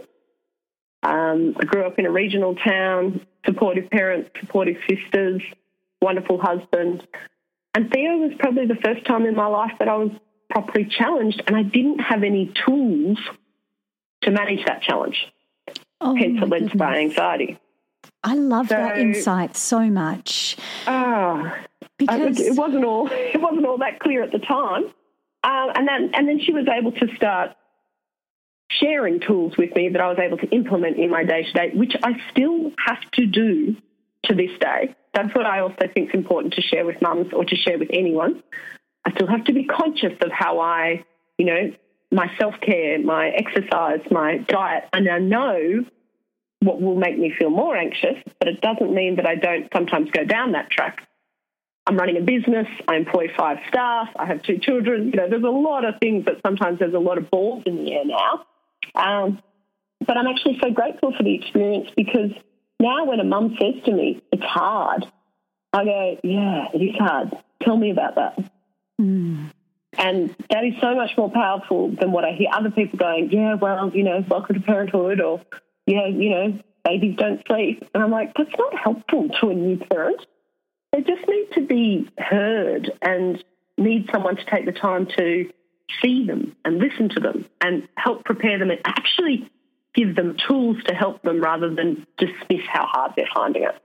Um, 1.04 1.56
I 1.60 1.66
grew 1.66 1.86
up 1.86 2.00
in 2.00 2.06
a 2.06 2.12
regional 2.12 2.56
town, 2.56 3.22
supportive 3.46 3.90
parents, 3.92 4.32
supportive 4.40 4.78
sisters, 4.90 5.42
wonderful 6.04 6.40
husband. 6.40 7.08
And 7.74 7.90
Theo 7.92 8.18
was 8.18 8.34
probably 8.38 8.68
the 8.68 8.76
first 8.76 9.06
time 9.08 9.26
in 9.26 9.36
my 9.36 9.48
life 9.48 9.72
that 9.80 9.88
I 9.88 9.96
was 9.96 10.12
properly 10.50 10.86
challenged, 10.86 11.42
and 11.48 11.56
I 11.56 11.64
didn't 11.64 12.00
have 12.00 12.24
any 12.24 12.54
tools 12.66 13.18
to 14.22 14.32
manage 14.32 14.66
that 14.66 14.84
challenge. 14.84 15.18
Oh, 16.00 16.16
hence 16.16 16.40
it 16.42 16.50
led 16.50 16.70
to 16.70 16.78
my 16.78 16.98
anxiety. 16.98 17.60
I 18.24 18.36
love 18.36 18.70
so, 18.70 18.76
that 18.76 18.98
insight 19.00 19.58
so 19.58 19.90
much. 19.90 20.58
Ah, 20.86 21.58
because 21.98 22.40
it 22.40 22.56
wasn't 22.56 22.86
all 22.86 23.08
it 23.12 23.42
wasn't 23.42 23.66
all 23.66 23.80
that 23.80 24.00
clear 24.00 24.22
at 24.22 24.32
the 24.32 24.40
time, 24.40 24.84
um, 25.44 25.72
and 25.76 25.88
then 25.88 26.12
and 26.14 26.28
then 26.28 26.40
she 26.40 26.54
was 26.54 26.68
able 26.68 26.92
to 26.92 27.16
start 27.16 27.56
sharing 28.70 29.20
tools 29.20 29.54
with 29.58 29.76
me 29.76 29.90
that 29.90 30.02
I 30.02 30.10
was 30.10 30.20
able 30.20 30.38
to 30.38 30.48
implement 30.48 30.98
in 30.98 31.10
my 31.10 31.24
day 31.24 31.44
to 31.44 31.52
day, 31.52 31.72
which 31.74 31.96
I 32.04 32.14
still 32.32 32.72
have 32.86 33.00
to 33.14 33.26
do 33.26 33.76
to 34.26 34.36
this 34.36 34.52
day. 34.60 34.96
That's 35.14 35.34
what 35.36 35.46
I 35.46 35.60
also 35.60 35.88
think 35.94 36.10
is 36.10 36.16
important 36.16 36.54
to 36.56 36.62
share 36.62 36.86
with 36.86 37.02
mums 37.02 37.34
or 37.34 37.46
to 37.46 37.56
share 37.56 37.78
with 37.78 37.90
anyone. 37.94 38.42
I 39.06 39.12
still 39.12 39.28
have 39.28 39.46
to 39.46 39.54
be 39.54 39.66
conscious 39.66 40.14
of 40.22 40.32
how 40.32 40.60
I, 40.60 41.04
you 41.38 41.46
know, 41.46 41.72
my 42.12 42.32
self 42.40 42.56
care, 42.62 43.00
my 43.00 43.30
exercise, 43.30 44.00
my 44.10 44.38
diet, 44.38 44.86
and 44.94 45.10
I 45.10 45.20
know 45.20 45.86
what 46.62 46.82
will 46.82 46.96
make 46.96 47.18
me 47.18 47.34
feel 47.38 47.50
more 47.50 47.76
anxious, 47.76 48.16
but 48.40 48.48
it 48.48 48.62
doesn't 48.62 48.94
mean 48.94 49.18
that 49.18 49.28
I 49.28 49.36
don't 49.36 49.68
sometimes 49.74 50.10
go 50.12 50.24
down 50.24 50.54
that 50.54 50.70
track. 50.70 51.06
I'm 51.86 51.98
running 51.98 52.16
a 52.16 52.22
business, 52.22 52.68
I 52.88 52.96
employ 52.96 53.28
five 53.38 53.58
staff, 53.68 54.08
I 54.16 54.26
have 54.26 54.42
two 54.44 54.58
children. 54.58 55.12
You 55.14 55.18
know, 55.18 55.30
there's 55.30 55.44
a 55.44 55.48
lot 55.48 55.84
of 55.84 55.96
things 56.00 56.26
that 56.26 56.36
sometimes 56.46 56.80
there's 56.80 56.94
a 56.94 57.00
lot 57.00 57.18
of 57.18 57.30
balls 57.30 57.64
in 57.66 57.84
the 57.84 57.92
air 57.92 58.06
now. 58.06 58.46
Um, 58.96 59.42
but 60.06 60.16
I'm 60.18 60.28
actually 60.28 60.60
so 60.64 60.72
grateful 60.72 61.14
for 61.18 61.24
the 61.24 61.36
experience 61.36 61.90
because 61.96 62.32
now 62.84 63.06
when 63.06 63.20
a 63.20 63.24
mum 63.24 63.58
says 63.60 63.82
to 63.86 63.92
me, 63.92 64.22
it's 64.32 64.44
hard, 64.44 65.06
I 65.72 65.86
go, 65.86 66.18
yeah, 66.24 66.68
it 66.74 66.80
is 66.80 66.96
hard. 67.00 67.32
Tell 67.62 67.78
me 67.78 67.90
about 67.90 68.16
that. 68.16 68.52
Mm. 69.02 69.52
And 69.98 70.36
that 70.50 70.66
is 70.66 70.74
so 70.82 70.96
much 70.96 71.12
more 71.18 71.32
powerful 71.32 71.96
than 72.00 72.12
what 72.12 72.26
I 72.26 72.34
hear 72.34 72.50
other 72.52 72.72
people 72.72 73.00
going, 73.00 73.32
yeah, 73.32 73.56
well, 73.56 73.92
you 73.94 74.04
know, 74.04 74.24
welcome 74.28 74.56
to 74.56 74.62
parenthood 74.62 75.22
or, 75.22 75.42
yeah, 75.88 76.08
you 76.08 76.30
know, 76.30 76.60
babies 76.84 77.16
don't 77.18 77.42
sleep. 77.48 77.88
And 77.94 78.04
I'm 78.04 78.12
like, 78.12 78.34
that's 78.36 78.58
not 78.58 78.78
helpful 78.78 79.30
to 79.42 79.50
a 79.50 79.54
new 79.54 79.78
parent. 79.78 80.26
They 80.92 81.02
just 81.02 81.28
need 81.28 81.48
to 81.54 81.62
be 81.62 82.10
heard 82.18 82.92
and 83.02 83.44
need 83.78 84.10
someone 84.12 84.36
to 84.36 84.46
take 84.46 84.66
the 84.66 84.72
time 84.72 85.08
to 85.18 85.50
see 86.02 86.26
them 86.26 86.56
and 86.66 86.80
listen 86.80 87.10
to 87.10 87.20
them 87.20 87.46
and 87.62 87.88
help 87.96 88.26
prepare 88.26 88.60
them 88.60 88.72
and 88.72 88.82
actually 88.86 89.50
give 89.94 90.16
them 90.16 90.38
tools 90.48 90.78
to 90.88 90.94
help 90.94 91.22
them 91.24 91.42
rather 91.42 91.74
than 91.74 92.06
dismiss 92.18 92.66
how 92.68 92.86
hard 92.86 93.14
they're 93.16 93.30
finding 93.34 93.64
it. 93.64 93.76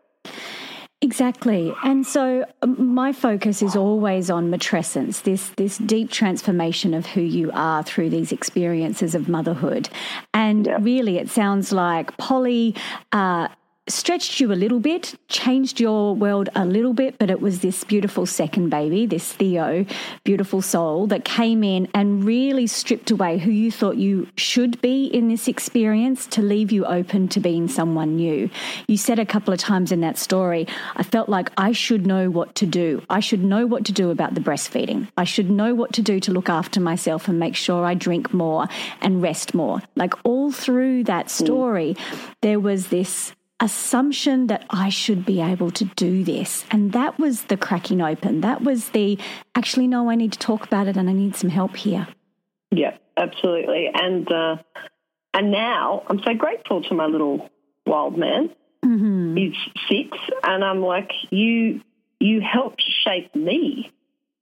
Exactly. 1.01 1.73
And 1.85 2.05
so 2.05 2.45
um, 2.61 2.93
my 2.93 3.13
focus 3.13 3.63
is 3.63 3.77
always 3.77 4.31
on 4.31 4.51
matrescence, 4.51 5.23
this 5.23 5.51
this 5.51 5.79
deep 5.79 6.11
transformation 6.11 6.93
of 6.93 7.07
who 7.07 7.21
you 7.21 7.53
are 7.55 7.85
through 7.85 8.11
these 8.11 8.33
experiences 8.33 9.15
of 9.15 9.29
motherhood. 9.29 9.89
And 10.35 10.67
really 10.81 11.19
it 11.19 11.29
sounds 11.29 11.73
like 11.73 12.17
Polly 12.17 12.75
uh, 13.13 13.47
stretched 13.91 14.41
you 14.41 14.53
a 14.53 14.55
little 14.55 14.81
bit, 14.81 15.15
changed 15.29 15.81
your 15.81 16.15
world 16.15 16.49
a 16.55 16.65
little 16.65 16.93
bit, 16.93 17.19
but 17.19 17.31
it 17.31 17.41
was 17.41 17.61
this 17.61 17.85
beautiful 17.85 18.27
second 18.27 18.71
baby, 18.71 19.07
this 19.07 19.33
Theo, 19.33 19.85
beautiful 20.25 20.63
soul 20.63 21.07
that 21.09 21.25
came 21.25 21.65
in 21.65 21.89
and 21.95 22.25
really 22.25 22.67
stripped 22.67 23.11
away 23.11 23.39
who 23.39 23.51
you 23.51 23.71
thought 23.71 23.97
you 23.97 24.29
should 24.37 24.81
be 24.81 25.07
in 25.07 25.29
this 25.29 25.49
experience 25.49 26.27
to 26.29 26.43
leave 26.43 26.73
you 26.73 26.85
open 26.85 27.29
to 27.29 27.41
being 27.41 27.69
someone 27.69 28.17
new. 28.17 28.51
You 28.87 28.97
said 28.97 29.19
a 29.19 29.27
couple 29.27 29.53
of 29.55 29.61
times 29.61 29.93
in 29.93 30.01
that 30.01 30.19
story, 30.19 30.67
I 30.97 31.03
felt 31.03 31.29
like 31.29 31.51
I 31.57 31.73
should 31.73 32.07
know 32.07 32.31
what 32.31 32.55
to 32.57 32.67
do. 32.67 33.03
I 33.11 33.21
should 33.21 33.43
know 33.43 33.67
what 33.67 33.85
to 33.87 33.93
do 33.93 34.11
about 34.11 34.35
the 34.35 34.41
breastfeeding. 34.41 35.09
I 35.17 35.25
should 35.25 35.51
know 35.51 35.75
what 35.75 35.93
to 35.95 36.03
do 36.03 36.21
to 36.21 36.33
look 36.33 36.49
after 36.49 36.81
myself 36.81 37.29
and 37.29 37.39
make 37.39 37.57
sure 37.57 37.85
I 37.85 37.95
drink 37.95 38.35
more 38.35 38.67
and 39.01 39.23
rest 39.23 39.55
more. 39.55 39.83
Like 39.97 40.15
all 40.25 40.53
through 40.53 41.05
that 41.05 41.31
story, 41.31 41.97
there 42.43 42.61
was 42.61 42.89
this 42.89 43.33
assumption 43.61 44.47
that 44.47 44.65
I 44.71 44.89
should 44.89 45.25
be 45.25 45.41
able 45.41 45.71
to 45.73 45.85
do 45.85 46.25
this. 46.25 46.65
And 46.71 46.93
that 46.93 47.19
was 47.19 47.45
the 47.45 47.57
cracking 47.57 48.01
open. 48.01 48.41
That 48.41 48.63
was 48.63 48.91
the 48.91 49.19
actually, 49.55 49.89
no, 49.89 50.11
I 50.11 50.15
need 50.15 50.33
to 50.33 50.39
talk 50.39 50.65
about 50.65 50.87
it 50.87 50.97
and 50.97 51.11
I 51.11 51.13
need 51.13 51.35
some 51.35 51.51
help 51.51 51.77
here. 51.77 52.07
Yeah, 52.71 52.97
absolutely. 53.17 53.91
And 53.93 54.31
uh, 54.31 54.57
and 55.35 55.51
now 55.51 56.03
I'm 56.07 56.21
so 56.21 56.35
grateful 56.35 56.83
to 56.83 56.95
my 56.95 57.07
little 57.07 57.49
wild 57.87 58.17
man. 58.17 58.51
Mm-hmm. 58.85 59.37
He's 59.37 59.57
six, 59.89 60.17
and 60.45 60.65
I'm 60.65 60.81
like, 60.81 61.11
you 61.31 61.81
you 62.21 62.41
helped 62.41 62.83
shape 63.05 63.35
me 63.35 63.91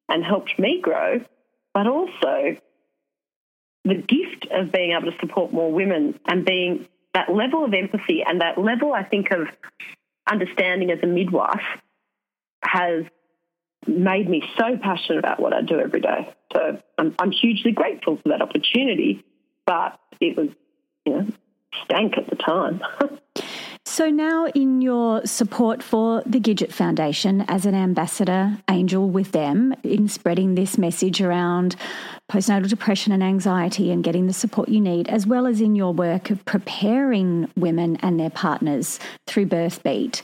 and 0.08 0.24
helped 0.24 0.58
me 0.58 0.80
grow, 0.80 1.20
but 1.74 1.86
also 1.86 2.56
the 3.84 3.94
gift 3.94 4.46
of 4.50 4.72
being 4.72 4.92
able 4.92 5.10
to 5.12 5.18
support 5.20 5.52
more 5.52 5.72
women 5.72 6.18
and 6.26 6.44
being 6.44 6.86
that 7.16 7.34
level 7.34 7.64
of 7.64 7.72
empathy 7.72 8.22
and 8.26 8.42
that 8.42 8.58
level, 8.58 8.92
I 8.92 9.02
think, 9.02 9.30
of 9.30 9.48
understanding 10.30 10.90
as 10.90 10.98
a 11.02 11.06
midwife 11.06 11.64
has 12.62 13.04
made 13.86 14.28
me 14.28 14.42
so 14.58 14.76
passionate 14.76 15.20
about 15.20 15.40
what 15.40 15.54
I 15.54 15.62
do 15.62 15.80
every 15.80 16.02
day. 16.02 16.28
So 16.52 16.78
I'm, 16.98 17.14
I'm 17.18 17.30
hugely 17.30 17.72
grateful 17.72 18.18
for 18.18 18.28
that 18.28 18.42
opportunity, 18.42 19.24
but 19.64 19.98
it 20.20 20.36
was, 20.36 20.48
you 21.06 21.12
know, 21.12 21.26
stank 21.84 22.18
at 22.18 22.28
the 22.28 22.36
time. 22.36 22.82
So, 23.96 24.10
now 24.10 24.44
in 24.48 24.82
your 24.82 25.24
support 25.24 25.82
for 25.82 26.22
the 26.26 26.38
Gidget 26.38 26.70
Foundation 26.70 27.46
as 27.48 27.64
an 27.64 27.74
ambassador 27.74 28.58
angel 28.68 29.08
with 29.08 29.32
them 29.32 29.74
in 29.82 30.06
spreading 30.06 30.54
this 30.54 30.76
message 30.76 31.22
around 31.22 31.76
postnatal 32.30 32.68
depression 32.68 33.14
and 33.14 33.22
anxiety 33.22 33.90
and 33.90 34.04
getting 34.04 34.26
the 34.26 34.34
support 34.34 34.68
you 34.68 34.82
need, 34.82 35.08
as 35.08 35.26
well 35.26 35.46
as 35.46 35.62
in 35.62 35.74
your 35.74 35.94
work 35.94 36.28
of 36.28 36.44
preparing 36.44 37.50
women 37.56 37.96
and 38.02 38.20
their 38.20 38.28
partners 38.28 39.00
through 39.26 39.46
Birthbeat. 39.46 40.20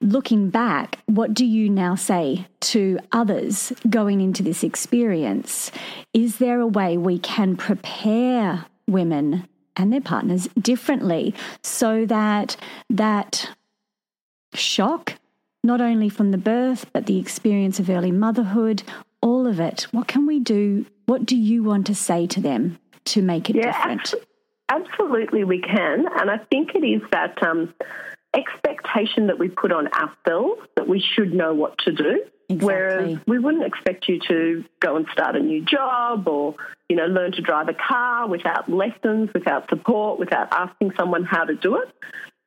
Looking 0.00 0.48
back, 0.48 1.00
what 1.06 1.34
do 1.34 1.44
you 1.44 1.68
now 1.68 1.96
say 1.96 2.46
to 2.60 3.00
others 3.10 3.72
going 3.90 4.20
into 4.20 4.44
this 4.44 4.62
experience? 4.62 5.72
Is 6.14 6.36
there 6.36 6.60
a 6.60 6.68
way 6.68 6.96
we 6.96 7.18
can 7.18 7.56
prepare 7.56 8.64
women 8.86 9.48
and 9.76 9.92
their 9.92 10.00
partners 10.00 10.48
differently 10.60 11.34
so 11.62 12.06
that 12.06 12.56
that 12.90 13.50
shock 14.54 15.14
not 15.64 15.80
only 15.80 16.08
from 16.08 16.30
the 16.30 16.38
birth 16.38 16.86
but 16.92 17.06
the 17.06 17.18
experience 17.18 17.78
of 17.78 17.88
early 17.88 18.12
motherhood 18.12 18.82
all 19.20 19.46
of 19.46 19.60
it 19.60 19.86
what 19.92 20.08
can 20.08 20.26
we 20.26 20.40
do? 20.40 20.84
What 21.06 21.26
do 21.26 21.36
you 21.36 21.62
want 21.62 21.86
to 21.86 21.94
say 21.94 22.26
to 22.28 22.40
them 22.40 22.78
to 23.06 23.22
make 23.22 23.50
it 23.50 23.56
yeah, 23.56 23.72
different? 23.72 24.14
absolutely 24.68 25.44
we 25.44 25.60
can. 25.60 26.06
And 26.18 26.30
i 26.30 26.38
think 26.50 26.74
it 26.74 26.84
is 26.84 27.02
that 27.12 27.42
um, 27.42 27.72
expectation 28.34 29.26
that 29.26 29.38
we 29.38 29.48
put 29.48 29.72
on 29.72 29.88
ourselves 29.88 30.62
that 30.76 30.88
we 30.88 31.00
should 31.00 31.32
know 31.34 31.54
what 31.54 31.76
to 31.78 31.92
do 31.92 32.24
Exactly. 32.52 32.66
Whereas 32.66 33.18
we 33.26 33.38
wouldn't 33.38 33.64
expect 33.64 34.08
you 34.08 34.20
to 34.28 34.64
go 34.80 34.96
and 34.96 35.06
start 35.12 35.36
a 35.36 35.40
new 35.40 35.64
job 35.64 36.28
or, 36.28 36.54
you 36.88 36.96
know, 36.96 37.06
learn 37.06 37.32
to 37.32 37.42
drive 37.42 37.68
a 37.68 37.74
car 37.74 38.28
without 38.28 38.70
lessons, 38.70 39.30
without 39.34 39.68
support, 39.68 40.18
without 40.18 40.48
asking 40.52 40.92
someone 40.96 41.24
how 41.24 41.44
to 41.44 41.54
do 41.54 41.76
it. 41.76 41.88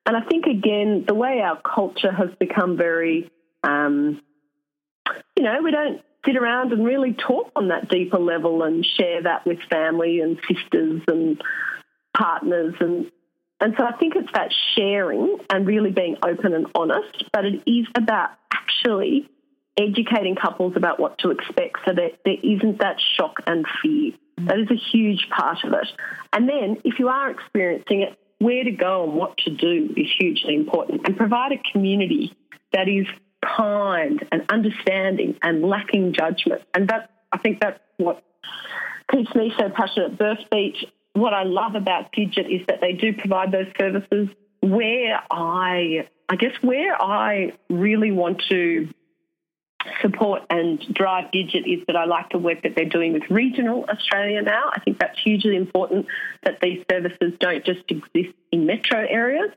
And 0.06 0.16
I 0.16 0.22
think, 0.22 0.46
again, 0.46 1.06
the 1.08 1.16
way 1.16 1.42
our 1.42 1.60
culture 1.62 2.12
has 2.12 2.30
become 2.40 2.78
very, 2.78 3.32
um, 3.64 4.22
you 5.36 5.44
know, 5.44 5.62
we 5.64 5.72
don't 5.72 6.02
sit 6.26 6.38
around 6.38 6.74
and 6.74 6.86
really 6.86 7.14
talk 7.14 7.52
on 7.56 7.70
that 7.70 7.90
deeper 7.90 8.20
level 8.20 8.64
and 8.64 8.86
share 8.86 9.24
that 9.24 9.46
with 9.46 9.60
family 9.70 10.20
and 10.20 10.40
sisters 10.48 11.02
and 11.08 11.42
partners 12.16 12.76
and 12.80 13.12
and 13.62 13.74
so 13.78 13.86
I 13.86 13.94
think 13.94 14.16
it's 14.16 14.32
that 14.34 14.52
sharing 14.76 15.38
and 15.50 15.66
really 15.66 15.92
being 15.92 16.18
open 16.22 16.54
and 16.54 16.68
honest, 16.76 17.24
but 17.32 17.46
it 17.46 17.64
is 17.66 17.88
about 17.96 18.32
actually 18.54 19.30
educating 19.78 20.36
couples 20.36 20.74
about 20.76 21.00
what 21.00 21.18
to 21.20 21.32
expect 21.32 21.80
so 21.86 21.94
that 21.94 22.20
there 22.24 22.38
isn't 22.42 22.80
that 22.80 22.98
shock 23.18 23.38
and 23.46 23.66
fear. 23.82 24.14
That 24.38 24.60
is 24.60 24.70
a 24.72 24.76
huge 24.76 25.30
part 25.30 25.64
of 25.64 25.74
it. 25.74 25.88
And 26.34 26.48
then 26.48 26.78
if 26.84 27.00
you 27.00 27.08
are 27.08 27.30
experiencing 27.32 28.02
it, 28.02 28.18
where 28.40 28.64
to 28.64 28.72
go 28.72 29.04
and 29.06 29.14
what 29.14 29.38
to 29.38 29.50
do 29.50 29.94
is 29.96 30.08
hugely 30.18 30.56
important. 30.56 31.08
And 31.08 31.16
provide 31.16 31.54
a 31.54 31.72
community 31.72 32.36
that 32.74 32.88
is 32.88 33.08
kind 33.58 34.26
and 34.32 34.44
understanding 34.50 35.38
and 35.42 35.64
lacking 35.64 36.14
judgment. 36.14 36.62
And 36.74 36.90
that 36.90 37.12
I 37.32 37.38
think 37.38 37.60
that's 37.62 37.80
what 37.98 38.24
keeps 39.12 39.34
me 39.36 39.54
so 39.58 39.70
passionate. 39.70 40.18
Birthbeat, 40.18 40.76
what 41.14 41.34
I 41.34 41.44
love 41.44 41.76
about 41.76 42.12
Gidget 42.12 42.54
is 42.54 42.66
that 42.68 42.82
they 42.82 42.94
do 42.94 43.14
provide 43.14 43.52
those 43.52 43.68
services 43.80 44.30
where 44.62 45.22
I 45.32 46.08
I 46.28 46.36
guess 46.38 46.54
where 46.62 47.00
I 47.00 47.54
really 47.70 48.12
want 48.12 48.42
to 48.50 48.90
support 50.02 50.44
and 50.50 50.80
drive 50.94 51.32
Gidget 51.32 51.66
is 51.66 51.86
that 51.88 51.96
I 51.96 52.06
like 52.06 52.32
the 52.32 52.38
work 52.38 52.64
that 52.64 52.76
they're 52.76 52.90
doing 52.90 53.14
with 53.14 53.24
regional 53.30 53.86
Australia 53.86 54.42
now. 54.42 54.72
I 54.74 54.80
think 54.80 55.00
that's 55.00 55.20
hugely 55.22 55.56
important 55.56 56.08
that 56.44 56.60
these 56.62 56.84
services 56.90 57.34
don't 57.40 57.66
just 57.66 57.84
exist 57.90 58.36
in 58.52 58.66
metro 58.66 59.06
areas. 59.08 59.52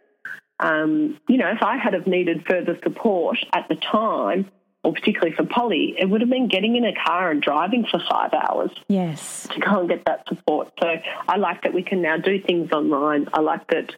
Um, 0.61 1.19
you 1.29 1.39
know, 1.39 1.51
if 1.51 1.63
I 1.63 1.77
had 1.77 1.95
have 1.95 2.07
needed 2.07 2.45
further 2.49 2.79
support 2.83 3.39
at 3.53 3.69
the 3.69 3.77
time, 3.77 4.51
or 4.85 4.93
particularly 4.93 5.35
for 5.35 5.45
Polly, 5.45 5.95
it 5.99 6.09
would 6.09 6.21
have 6.21 6.31
been 6.31 6.49
getting 6.49 6.77
in 6.77 6.85
a 6.85 6.95
car 6.95 7.31
and 7.31 7.43
driving 7.43 7.85
for 7.91 8.01
five 8.09 8.33
hours. 8.33 8.71
Yes. 8.89 9.47
To 9.53 9.61
go 9.61 9.81
and 9.81 9.89
get 9.89 10.05
that 10.07 10.27
support. 10.29 10.73
So 10.81 10.89
I 11.29 11.37
like 11.37 11.63
that 11.63 11.75
we 11.75 11.83
can 11.83 12.03
now 12.03 12.17
do 12.17 12.41
things 12.41 12.71
online. 12.73 13.29
I 13.33 13.41
like 13.41 13.69
that 13.69 13.95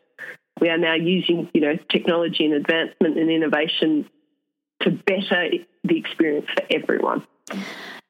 we 0.60 0.68
are 0.68 0.78
now 0.78 0.94
using, 0.94 1.50
you 1.54 1.60
know, 1.60 1.76
technology 1.88 2.44
and 2.44 2.54
advancement 2.54 3.18
and 3.18 3.30
innovation 3.30 4.08
to 4.80 4.90
better 4.90 5.50
the 5.84 5.96
experience 5.96 6.46
for 6.54 6.64
everyone. 6.70 7.26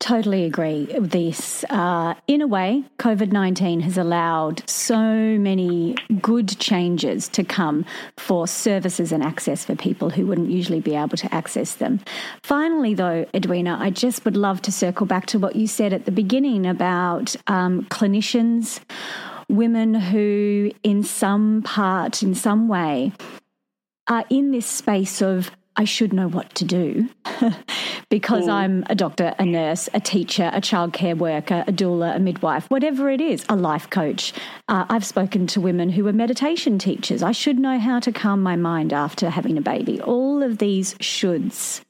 Totally 0.01 0.47
agree 0.47 0.89
with 0.95 1.11
this. 1.11 1.63
Uh, 1.69 2.15
in 2.27 2.41
a 2.41 2.47
way, 2.47 2.85
COVID 2.99 3.33
19 3.33 3.81
has 3.81 3.99
allowed 3.99 4.69
so 4.69 4.99
many 4.99 5.95
good 6.23 6.59
changes 6.59 7.29
to 7.29 7.45
come 7.45 7.85
for 8.17 8.49
services 8.49 9.13
and 9.13 9.23
access 9.23 9.63
for 9.63 9.77
people 9.77 10.09
who 10.09 10.27
wouldn't 10.27 10.51
usually 10.51 10.81
be 10.81 10.97
able 10.97 11.19
to 11.19 11.33
access 11.35 11.75
them. 11.75 12.01
Finally, 12.43 12.95
though, 12.95 13.27
Edwina, 13.35 13.77
I 13.79 13.91
just 13.91 14.25
would 14.25 14.39
love 14.39 14.63
to 14.63 14.73
circle 14.73 15.05
back 15.05 15.27
to 15.27 15.39
what 15.39 15.55
you 15.55 15.67
said 15.67 15.93
at 15.93 16.07
the 16.07 16.13
beginning 16.13 16.65
about 16.65 17.37
um, 17.47 17.85
clinicians, 17.91 18.81
women 19.51 19.95
who, 19.95 20.71
in 20.83 21.03
some 21.03 21.61
part, 21.63 22.23
in 22.23 22.35
some 22.35 22.69
way, 22.69 23.13
are 24.09 24.25
in 24.31 24.51
this 24.51 24.67
space 24.67 25.21
of 25.21 25.51
I 25.77 25.85
should 25.85 26.13
know 26.13 26.29
what 26.29 26.55
to 26.57 26.65
do 26.65 27.09
because 28.11 28.45
mm. 28.45 28.53
I'm 28.53 28.85
a 28.89 28.95
doctor, 28.95 29.35
a 29.39 29.47
nurse, 29.47 29.89
a 29.95 30.01
teacher, 30.01 30.51
a 30.53 30.61
childcare 30.61 31.17
worker, 31.17 31.65
a 31.67 31.73
doula, 31.73 32.17
a 32.17 32.19
midwife, 32.19 32.67
whatever 32.71 33.09
it 33.09 33.21
is, 33.21 33.45
a 33.49 33.57
life 33.57 33.89
coach. 33.89 34.33
Uh, 34.69 34.85
I've 34.89 35.07
spoken 35.07 35.47
to 35.49 35.61
women 35.61 35.91
who 35.91 36.07
are 36.07 36.13
meditation 36.13 36.79
teachers. 36.79 37.23
I 37.23 37.33
should 37.33 37.59
know 37.59 37.79
how 37.79 38.01
to 38.01 38.13
calm 38.13 38.43
my 38.43 38.57
mind 38.57 38.93
after 38.93 39.31
having 39.31 39.57
a 39.57 39.63
baby. 39.63 40.01
All 40.01 40.43
of 40.43 40.59
these 40.59 40.95
shoulds. 40.95 41.83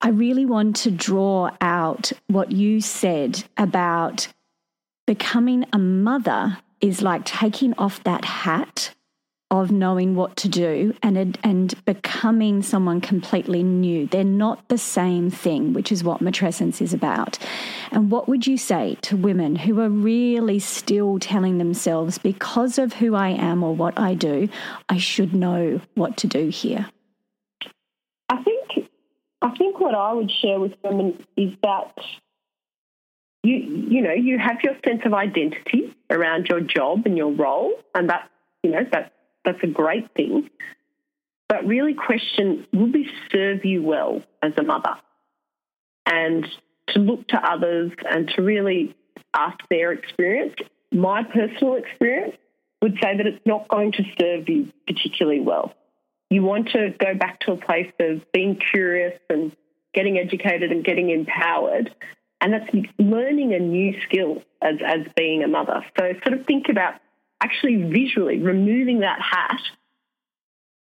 I 0.00 0.10
really 0.10 0.46
want 0.46 0.76
to 0.76 0.90
draw 0.90 1.50
out 1.60 2.12
what 2.28 2.52
you 2.52 2.80
said 2.80 3.42
about 3.56 4.28
becoming 5.06 5.64
a 5.72 5.78
mother 5.78 6.58
is 6.80 7.02
like 7.02 7.24
taking 7.24 7.74
off 7.78 8.04
that 8.04 8.24
hat 8.24 8.94
of 9.50 9.70
knowing 9.70 10.14
what 10.14 10.36
to 10.36 10.48
do 10.48 10.94
and 11.02 11.38
and 11.42 11.84
becoming 11.86 12.62
someone 12.62 13.00
completely 13.00 13.62
new. 13.62 14.06
They're 14.06 14.24
not 14.24 14.68
the 14.68 14.76
same 14.76 15.30
thing, 15.30 15.72
which 15.72 15.90
is 15.90 16.04
what 16.04 16.20
matrescence 16.20 16.82
is 16.82 16.92
about. 16.92 17.38
And 17.90 18.10
what 18.10 18.28
would 18.28 18.46
you 18.46 18.58
say 18.58 18.98
to 19.02 19.16
women 19.16 19.56
who 19.56 19.80
are 19.80 19.88
really 19.88 20.58
still 20.58 21.18
telling 21.18 21.56
themselves 21.56 22.18
because 22.18 22.78
of 22.78 22.92
who 22.94 23.14
I 23.14 23.30
am 23.30 23.62
or 23.62 23.74
what 23.74 23.98
I 23.98 24.14
do, 24.14 24.48
I 24.88 24.98
should 24.98 25.34
know 25.34 25.80
what 25.94 26.18
to 26.18 26.26
do 26.26 26.48
here? 26.48 26.86
I 28.28 28.42
think 28.42 28.90
I 29.40 29.56
think 29.56 29.80
what 29.80 29.94
I 29.94 30.12
would 30.12 30.30
share 30.30 30.60
with 30.60 30.74
women 30.84 31.24
is 31.38 31.54
that 31.62 31.94
you 33.42 33.54
you 33.54 34.02
know 34.02 34.12
you 34.12 34.38
have 34.38 34.58
your 34.62 34.74
sense 34.86 35.00
of 35.06 35.14
identity 35.14 35.94
around 36.10 36.48
your 36.48 36.60
job 36.60 37.06
and 37.06 37.16
your 37.16 37.32
role, 37.32 37.72
and 37.94 38.10
that 38.10 38.30
you 38.62 38.70
know 38.72 38.84
that 38.92 39.12
that's 39.44 39.62
a 39.62 39.66
great 39.66 40.12
thing. 40.14 40.50
But 41.48 41.66
really, 41.66 41.94
question 41.94 42.66
will 42.72 42.92
this 42.92 43.06
serve 43.32 43.64
you 43.64 43.82
well 43.82 44.22
as 44.42 44.52
a 44.58 44.62
mother, 44.62 44.94
and 46.06 46.46
to 46.88 46.98
look 46.98 47.28
to 47.28 47.36
others 47.36 47.92
and 48.10 48.28
to 48.36 48.42
really 48.42 48.94
ask 49.34 49.58
their 49.70 49.92
experience. 49.92 50.54
My 50.90 51.22
personal 51.22 51.74
experience 51.76 52.36
would 52.82 52.94
say 53.02 53.16
that 53.16 53.26
it's 53.26 53.44
not 53.44 53.68
going 53.68 53.92
to 53.92 54.04
serve 54.18 54.48
you 54.48 54.72
particularly 54.86 55.40
well. 55.40 55.74
You 56.30 56.42
want 56.42 56.70
to 56.70 56.94
go 56.98 57.14
back 57.14 57.40
to 57.40 57.52
a 57.52 57.56
place 57.56 57.92
of 58.00 58.30
being 58.32 58.56
curious 58.56 59.18
and 59.30 59.54
getting 59.94 60.18
educated 60.18 60.70
and 60.70 60.84
getting 60.84 61.10
empowered. 61.10 61.94
And 62.40 62.52
that's 62.52 62.70
learning 62.98 63.54
a 63.54 63.58
new 63.58 64.00
skill 64.02 64.42
as, 64.62 64.76
as 64.84 65.00
being 65.16 65.42
a 65.42 65.48
mother. 65.48 65.84
So 65.98 66.12
sort 66.24 66.38
of 66.38 66.46
think 66.46 66.68
about 66.68 66.94
actually 67.40 67.76
visually 67.90 68.38
removing 68.38 69.00
that 69.00 69.20
hat 69.20 69.60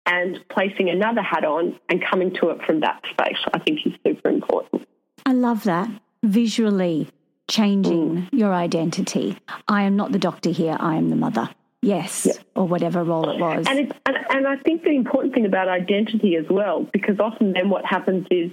and 0.06 0.38
placing 0.48 0.88
another 0.88 1.22
hat 1.22 1.44
on 1.44 1.78
and 1.88 2.02
coming 2.04 2.34
to 2.34 2.50
it 2.50 2.62
from 2.64 2.80
that 2.80 3.02
space, 3.10 3.38
I 3.52 3.58
think 3.58 3.80
is 3.86 3.92
super 4.04 4.28
important. 4.28 4.86
I 5.26 5.32
love 5.32 5.64
that. 5.64 5.88
Visually 6.22 7.08
changing 7.48 8.16
mm. 8.16 8.28
your 8.32 8.54
identity. 8.54 9.36
I 9.68 9.82
am 9.82 9.96
not 9.96 10.12
the 10.12 10.18
doctor 10.18 10.50
here, 10.50 10.76
I 10.78 10.96
am 10.96 11.10
the 11.10 11.16
mother. 11.16 11.50
Yes, 11.82 12.26
yeah. 12.26 12.34
or 12.54 12.68
whatever 12.68 13.02
role 13.02 13.30
it 13.30 13.40
was. 13.40 13.66
And, 13.66 13.94
and, 14.04 14.16
and 14.28 14.46
I 14.46 14.56
think 14.56 14.82
the 14.82 14.90
important 14.90 15.32
thing 15.32 15.46
about 15.46 15.68
identity 15.68 16.36
as 16.36 16.44
well, 16.50 16.86
because 16.92 17.18
often 17.18 17.54
then 17.54 17.70
what 17.70 17.86
happens 17.86 18.26
is 18.30 18.50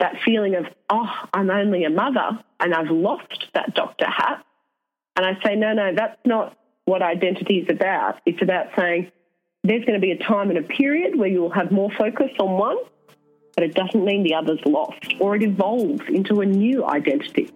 that 0.00 0.16
feeling 0.24 0.56
of, 0.56 0.66
oh, 0.88 1.10
I'm 1.32 1.50
only 1.50 1.84
a 1.84 1.90
mother 1.90 2.42
and 2.58 2.74
I've 2.74 2.90
lost 2.90 3.46
that 3.54 3.74
doctor 3.74 4.06
hat. 4.06 4.44
And 5.16 5.24
I 5.26 5.38
say, 5.44 5.54
no, 5.54 5.74
no, 5.74 5.92
that's 5.94 6.18
not 6.24 6.56
what 6.90 7.02
identity 7.02 7.58
is 7.58 7.68
about. 7.70 8.20
It's 8.26 8.42
about 8.42 8.66
saying 8.76 9.12
there's 9.62 9.84
going 9.84 9.98
to 9.98 10.04
be 10.04 10.10
a 10.10 10.18
time 10.18 10.50
and 10.50 10.58
a 10.58 10.62
period 10.62 11.16
where 11.16 11.28
you'll 11.28 11.52
have 11.52 11.70
more 11.70 11.90
focus 11.96 12.30
on 12.40 12.58
one, 12.58 12.78
but 13.54 13.62
it 13.62 13.74
doesn't 13.74 14.04
mean 14.04 14.24
the 14.24 14.34
other's 14.34 14.58
lost 14.66 15.14
or 15.20 15.36
it 15.36 15.42
evolves 15.44 16.02
into 16.08 16.40
a 16.40 16.46
new 16.46 16.84
identity. 16.84 17.48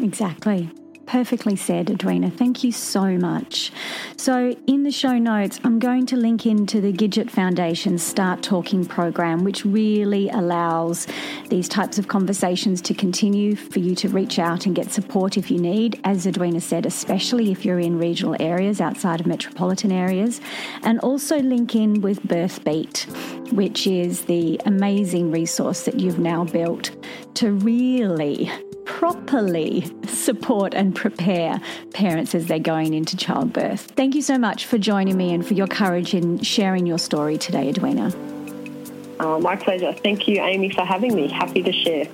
Exactly. 0.00 0.68
Perfectly 1.06 1.54
said, 1.54 1.90
Edwina. 1.90 2.30
Thank 2.30 2.64
you 2.64 2.72
so 2.72 3.18
much. 3.18 3.72
So, 4.16 4.56
in 4.66 4.84
the 4.84 4.90
show 4.90 5.18
notes, 5.18 5.60
I'm 5.62 5.78
going 5.78 6.06
to 6.06 6.16
link 6.16 6.46
into 6.46 6.80
the 6.80 6.92
Gidget 6.92 7.30
Foundation's 7.30 8.02
Start 8.02 8.42
Talking 8.42 8.84
program, 8.86 9.44
which 9.44 9.64
really 9.64 10.30
allows 10.30 11.06
these 11.50 11.68
types 11.68 11.98
of 11.98 12.08
conversations 12.08 12.80
to 12.82 12.94
continue 12.94 13.54
for 13.54 13.80
you 13.80 13.94
to 13.96 14.08
reach 14.08 14.38
out 14.38 14.66
and 14.66 14.74
get 14.74 14.90
support 14.90 15.36
if 15.36 15.50
you 15.50 15.58
need, 15.58 16.00
as 16.04 16.26
Edwina 16.26 16.60
said, 16.60 16.86
especially 16.86 17.50
if 17.50 17.64
you're 17.64 17.80
in 17.80 17.98
regional 17.98 18.36
areas 18.40 18.80
outside 18.80 19.20
of 19.20 19.26
metropolitan 19.26 19.92
areas. 19.92 20.40
And 20.82 20.98
also 21.00 21.38
link 21.38 21.74
in 21.74 22.00
with 22.00 22.22
Birthbeat, 22.22 23.52
which 23.52 23.86
is 23.86 24.24
the 24.24 24.60
amazing 24.64 25.30
resource 25.30 25.84
that 25.84 26.00
you've 26.00 26.18
now 26.18 26.44
built 26.44 26.90
to 27.34 27.52
really 27.52 28.50
properly 29.04 29.84
support 30.06 30.72
and 30.72 30.96
prepare 30.96 31.60
parents 31.92 32.34
as 32.34 32.46
they're 32.46 32.58
going 32.58 32.94
into 32.94 33.14
childbirth. 33.18 33.82
Thank 33.82 34.14
you 34.14 34.22
so 34.22 34.38
much 34.38 34.64
for 34.64 34.78
joining 34.78 35.18
me 35.18 35.34
and 35.34 35.46
for 35.46 35.52
your 35.52 35.66
courage 35.66 36.14
in 36.14 36.38
sharing 36.38 36.86
your 36.86 36.96
story 36.96 37.36
today, 37.36 37.68
Edwina. 37.68 38.10
Oh, 39.20 39.38
my 39.40 39.56
pleasure. 39.56 39.92
Thank 39.92 40.26
you, 40.26 40.40
Amy, 40.40 40.70
for 40.70 40.86
having 40.86 41.14
me. 41.14 41.28
Happy 41.28 41.62
to 41.62 41.70
share. 41.70 42.06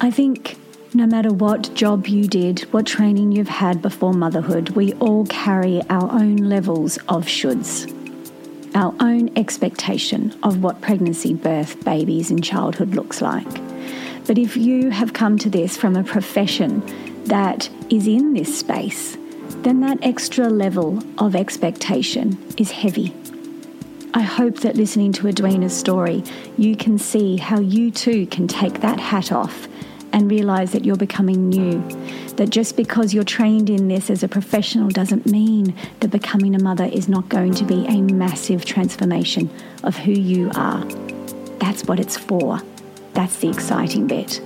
I 0.00 0.12
think 0.12 0.56
no 0.94 1.06
matter 1.06 1.32
what 1.32 1.74
job 1.74 2.06
you 2.06 2.28
did, 2.28 2.60
what 2.72 2.86
training 2.86 3.32
you've 3.32 3.48
had 3.48 3.82
before 3.82 4.14
motherhood, 4.14 4.68
we 4.70 4.92
all 4.94 5.26
carry 5.26 5.82
our 5.90 6.12
own 6.12 6.36
levels 6.36 6.96
of 7.08 7.24
shoulds 7.24 7.92
our 8.74 8.94
own 9.00 9.36
expectation 9.36 10.34
of 10.42 10.62
what 10.62 10.80
pregnancy, 10.80 11.34
birth, 11.34 11.84
babies, 11.84 12.30
and 12.30 12.42
childhood 12.42 12.94
looks 12.94 13.20
like. 13.20 13.48
But 14.26 14.38
if 14.38 14.56
you 14.56 14.90
have 14.90 15.12
come 15.12 15.38
to 15.38 15.50
this 15.50 15.76
from 15.76 15.96
a 15.96 16.04
profession 16.04 16.82
that 17.24 17.68
is 17.90 18.06
in 18.06 18.34
this 18.34 18.58
space, 18.58 19.16
then 19.62 19.80
that 19.80 19.98
extra 20.02 20.48
level 20.48 20.98
of 21.18 21.36
expectation 21.36 22.38
is 22.56 22.70
heavy. 22.70 23.14
I 24.14 24.20
hope 24.20 24.60
that 24.60 24.76
listening 24.76 25.12
to 25.14 25.28
Edwina's 25.28 25.76
story, 25.76 26.22
you 26.58 26.76
can 26.76 26.98
see 26.98 27.36
how 27.36 27.60
you 27.60 27.90
too 27.90 28.26
can 28.26 28.46
take 28.46 28.80
that 28.80 29.00
hat 29.00 29.32
off 29.32 29.68
and 30.12 30.30
realize 30.30 30.72
that 30.72 30.84
you're 30.84 30.96
becoming 30.96 31.48
new. 31.48 31.80
That 32.42 32.50
just 32.50 32.76
because 32.76 33.14
you're 33.14 33.22
trained 33.22 33.70
in 33.70 33.86
this 33.86 34.10
as 34.10 34.24
a 34.24 34.28
professional 34.28 34.88
doesn't 34.88 35.26
mean 35.26 35.76
that 36.00 36.10
becoming 36.10 36.56
a 36.56 36.58
mother 36.58 36.86
is 36.86 37.08
not 37.08 37.28
going 37.28 37.54
to 37.54 37.64
be 37.64 37.86
a 37.86 38.02
massive 38.02 38.64
transformation 38.64 39.48
of 39.84 39.96
who 39.96 40.10
you 40.10 40.50
are. 40.56 40.84
That's 41.60 41.84
what 41.84 42.00
it's 42.00 42.16
for. 42.16 42.60
That's 43.14 43.36
the 43.36 43.48
exciting 43.48 44.08
bit. 44.08 44.40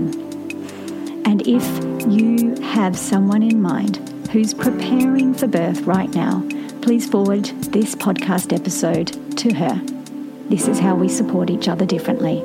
And 1.24 1.46
if 1.46 1.64
you 2.08 2.54
have 2.62 2.98
someone 2.98 3.42
in 3.42 3.60
mind 3.60 3.96
who's 4.32 4.54
preparing 4.54 5.34
for 5.34 5.46
birth 5.46 5.82
right 5.82 6.12
now, 6.14 6.46
please 6.80 7.08
forward 7.08 7.44
this 7.44 7.94
podcast 7.94 8.52
episode 8.52 9.36
to 9.38 9.54
her. 9.54 9.80
This 10.48 10.68
is 10.68 10.78
how 10.78 10.94
we 10.94 11.08
support 11.08 11.50
each 11.50 11.68
other 11.68 11.86
differently. 11.86 12.42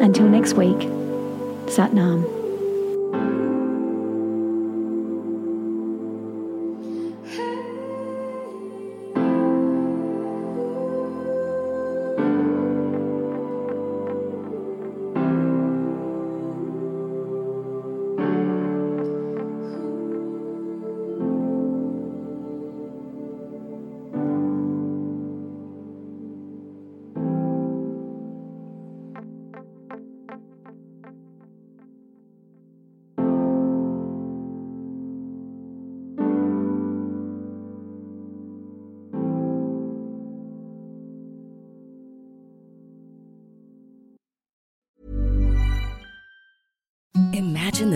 Until 0.00 0.28
next 0.28 0.54
week, 0.54 0.78
Satnam. 1.66 2.39
Imagine 2.39 2.39